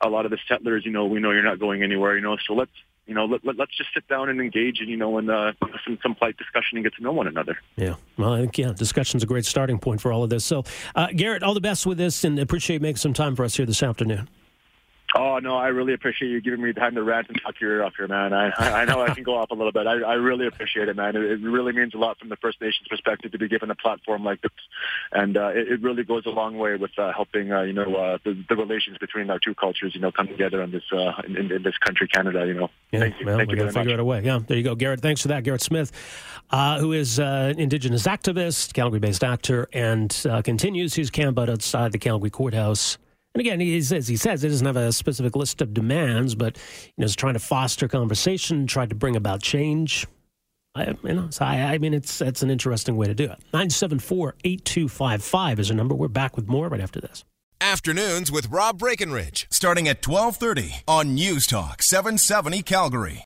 A 0.00 0.08
lot 0.08 0.24
of 0.24 0.32
the 0.32 0.38
settlers, 0.48 0.84
you 0.84 0.90
know, 0.90 1.06
we 1.06 1.20
know 1.20 1.30
you're 1.30 1.44
not 1.44 1.60
going 1.60 1.84
anywhere. 1.84 2.16
You 2.16 2.22
know, 2.22 2.36
so 2.44 2.54
let's 2.54 2.72
you 3.06 3.14
know, 3.14 3.26
let, 3.26 3.44
let, 3.44 3.60
us 3.60 3.68
just 3.76 3.90
sit 3.92 4.06
down 4.08 4.28
and 4.28 4.40
engage 4.40 4.80
and, 4.80 4.88
you 4.88 4.96
know, 4.96 5.18
and 5.18 5.30
uh, 5.30 5.52
some, 5.84 5.98
some 6.02 6.14
polite 6.14 6.36
discussion 6.36 6.78
and 6.78 6.84
get 6.84 6.94
to 6.94 7.02
know 7.02 7.12
one 7.12 7.26
another. 7.26 7.58
Yeah. 7.76 7.96
Well, 8.16 8.32
I 8.32 8.40
think, 8.40 8.56
yeah, 8.58 8.72
discussion's 8.72 9.22
a 9.22 9.26
great 9.26 9.44
starting 9.44 9.78
point 9.78 10.00
for 10.00 10.12
all 10.12 10.22
of 10.22 10.30
this. 10.30 10.44
So, 10.44 10.64
uh, 10.94 11.08
Garrett, 11.14 11.42
all 11.42 11.54
the 11.54 11.60
best 11.60 11.86
with 11.86 11.98
this 11.98 12.24
and 12.24 12.38
appreciate 12.38 12.80
making 12.80 12.96
some 12.96 13.12
time 13.12 13.36
for 13.36 13.44
us 13.44 13.56
here 13.56 13.66
this 13.66 13.82
afternoon. 13.82 14.28
Oh 15.16 15.38
no, 15.38 15.56
I 15.56 15.68
really 15.68 15.94
appreciate 15.94 16.28
you 16.28 16.40
giving 16.40 16.60
me 16.60 16.72
time 16.72 16.96
to 16.96 17.02
rant 17.02 17.28
and 17.28 17.40
talk 17.40 17.60
your 17.60 17.70
ear 17.70 17.84
off 17.84 17.92
here, 17.96 18.08
man. 18.08 18.32
I 18.32 18.50
I 18.50 18.84
know 18.84 19.00
I 19.00 19.14
can 19.14 19.22
go 19.22 19.36
off 19.36 19.50
a 19.50 19.54
little 19.54 19.70
bit. 19.70 19.86
I, 19.86 20.00
I 20.00 20.14
really 20.14 20.48
appreciate 20.48 20.88
it, 20.88 20.96
man. 20.96 21.14
It, 21.14 21.22
it 21.22 21.40
really 21.40 21.72
means 21.72 21.94
a 21.94 21.98
lot 21.98 22.18
from 22.18 22.30
the 22.30 22.36
First 22.36 22.60
Nations 22.60 22.88
perspective 22.88 23.30
to 23.30 23.38
be 23.38 23.46
given 23.46 23.70
a 23.70 23.76
platform 23.76 24.24
like 24.24 24.42
this, 24.42 24.50
and 25.12 25.36
uh, 25.36 25.48
it, 25.48 25.68
it 25.68 25.82
really 25.82 26.02
goes 26.02 26.26
a 26.26 26.30
long 26.30 26.58
way 26.58 26.74
with 26.74 26.90
uh, 26.98 27.12
helping 27.12 27.52
uh, 27.52 27.62
you 27.62 27.72
know 27.72 27.94
uh, 27.94 28.18
the, 28.24 28.44
the 28.48 28.56
relations 28.56 28.98
between 28.98 29.30
our 29.30 29.38
two 29.38 29.54
cultures, 29.54 29.94
you 29.94 30.00
know, 30.00 30.10
come 30.10 30.26
together 30.26 30.60
in 30.62 30.72
this 30.72 30.82
uh, 30.92 31.12
in, 31.26 31.52
in 31.52 31.62
this 31.62 31.78
country, 31.78 32.08
Canada. 32.08 32.44
You 32.46 32.54
know, 32.54 32.70
yeah, 32.90 33.00
thank 33.00 33.20
you. 33.20 33.26
Well, 33.26 33.38
thank 33.38 33.50
we 33.50 33.56
got 33.56 33.66
to 33.66 33.72
figure 33.72 33.92
out 33.92 34.00
a 34.00 34.04
way. 34.04 34.20
Yeah, 34.24 34.40
there 34.44 34.56
you 34.56 34.64
go, 34.64 34.74
Garrett. 34.74 35.00
Thanks 35.00 35.22
for 35.22 35.28
that, 35.28 35.44
Garrett 35.44 35.62
Smith, 35.62 35.92
uh, 36.50 36.80
who 36.80 36.92
is 36.92 37.20
uh, 37.20 37.52
an 37.54 37.60
Indigenous 37.60 38.08
activist, 38.08 38.72
Calgary-based 38.72 39.22
actor, 39.22 39.68
and 39.72 40.26
uh, 40.28 40.42
continues 40.42 40.94
his 40.94 41.10
camp 41.10 41.38
out 41.38 41.48
outside 41.48 41.92
the 41.92 41.98
Calgary 41.98 42.30
courthouse 42.30 42.98
and 43.34 43.40
again, 43.40 43.60
he 43.60 43.82
says 43.82 44.06
he 44.06 44.16
says 44.16 44.42
he 44.42 44.48
doesn't 44.48 44.66
have 44.66 44.76
a 44.76 44.92
specific 44.92 45.34
list 45.34 45.60
of 45.60 45.74
demands, 45.74 46.36
but 46.36 46.56
you 46.86 46.92
know, 46.98 47.04
is 47.04 47.16
trying 47.16 47.34
to 47.34 47.40
foster 47.40 47.88
conversation, 47.88 48.66
trying 48.66 48.88
to 48.88 48.94
bring 48.94 49.16
about 49.16 49.42
change. 49.42 50.06
I, 50.76 50.94
you 51.02 51.14
know, 51.14 51.28
so 51.30 51.44
I, 51.44 51.74
I 51.74 51.78
mean, 51.78 51.94
it's 51.94 52.20
it's 52.20 52.42
an 52.42 52.50
interesting 52.50 52.96
way 52.96 53.06
to 53.06 53.14
do 53.14 53.24
it. 53.24 53.38
974-8255 53.52 55.58
is 55.58 55.70
a 55.70 55.74
number. 55.74 55.94
We're 55.94 56.08
back 56.08 56.36
with 56.36 56.48
more 56.48 56.68
right 56.68 56.80
after 56.80 57.00
this. 57.00 57.24
Afternoons 57.60 58.30
with 58.30 58.50
Rob 58.50 58.78
Breckenridge, 58.78 59.46
starting 59.50 59.88
at 59.88 60.06
1230 60.06 60.82
on 60.86 61.14
News 61.14 61.46
Talk 61.46 61.82
770 61.82 62.62
Calgary. 62.62 63.22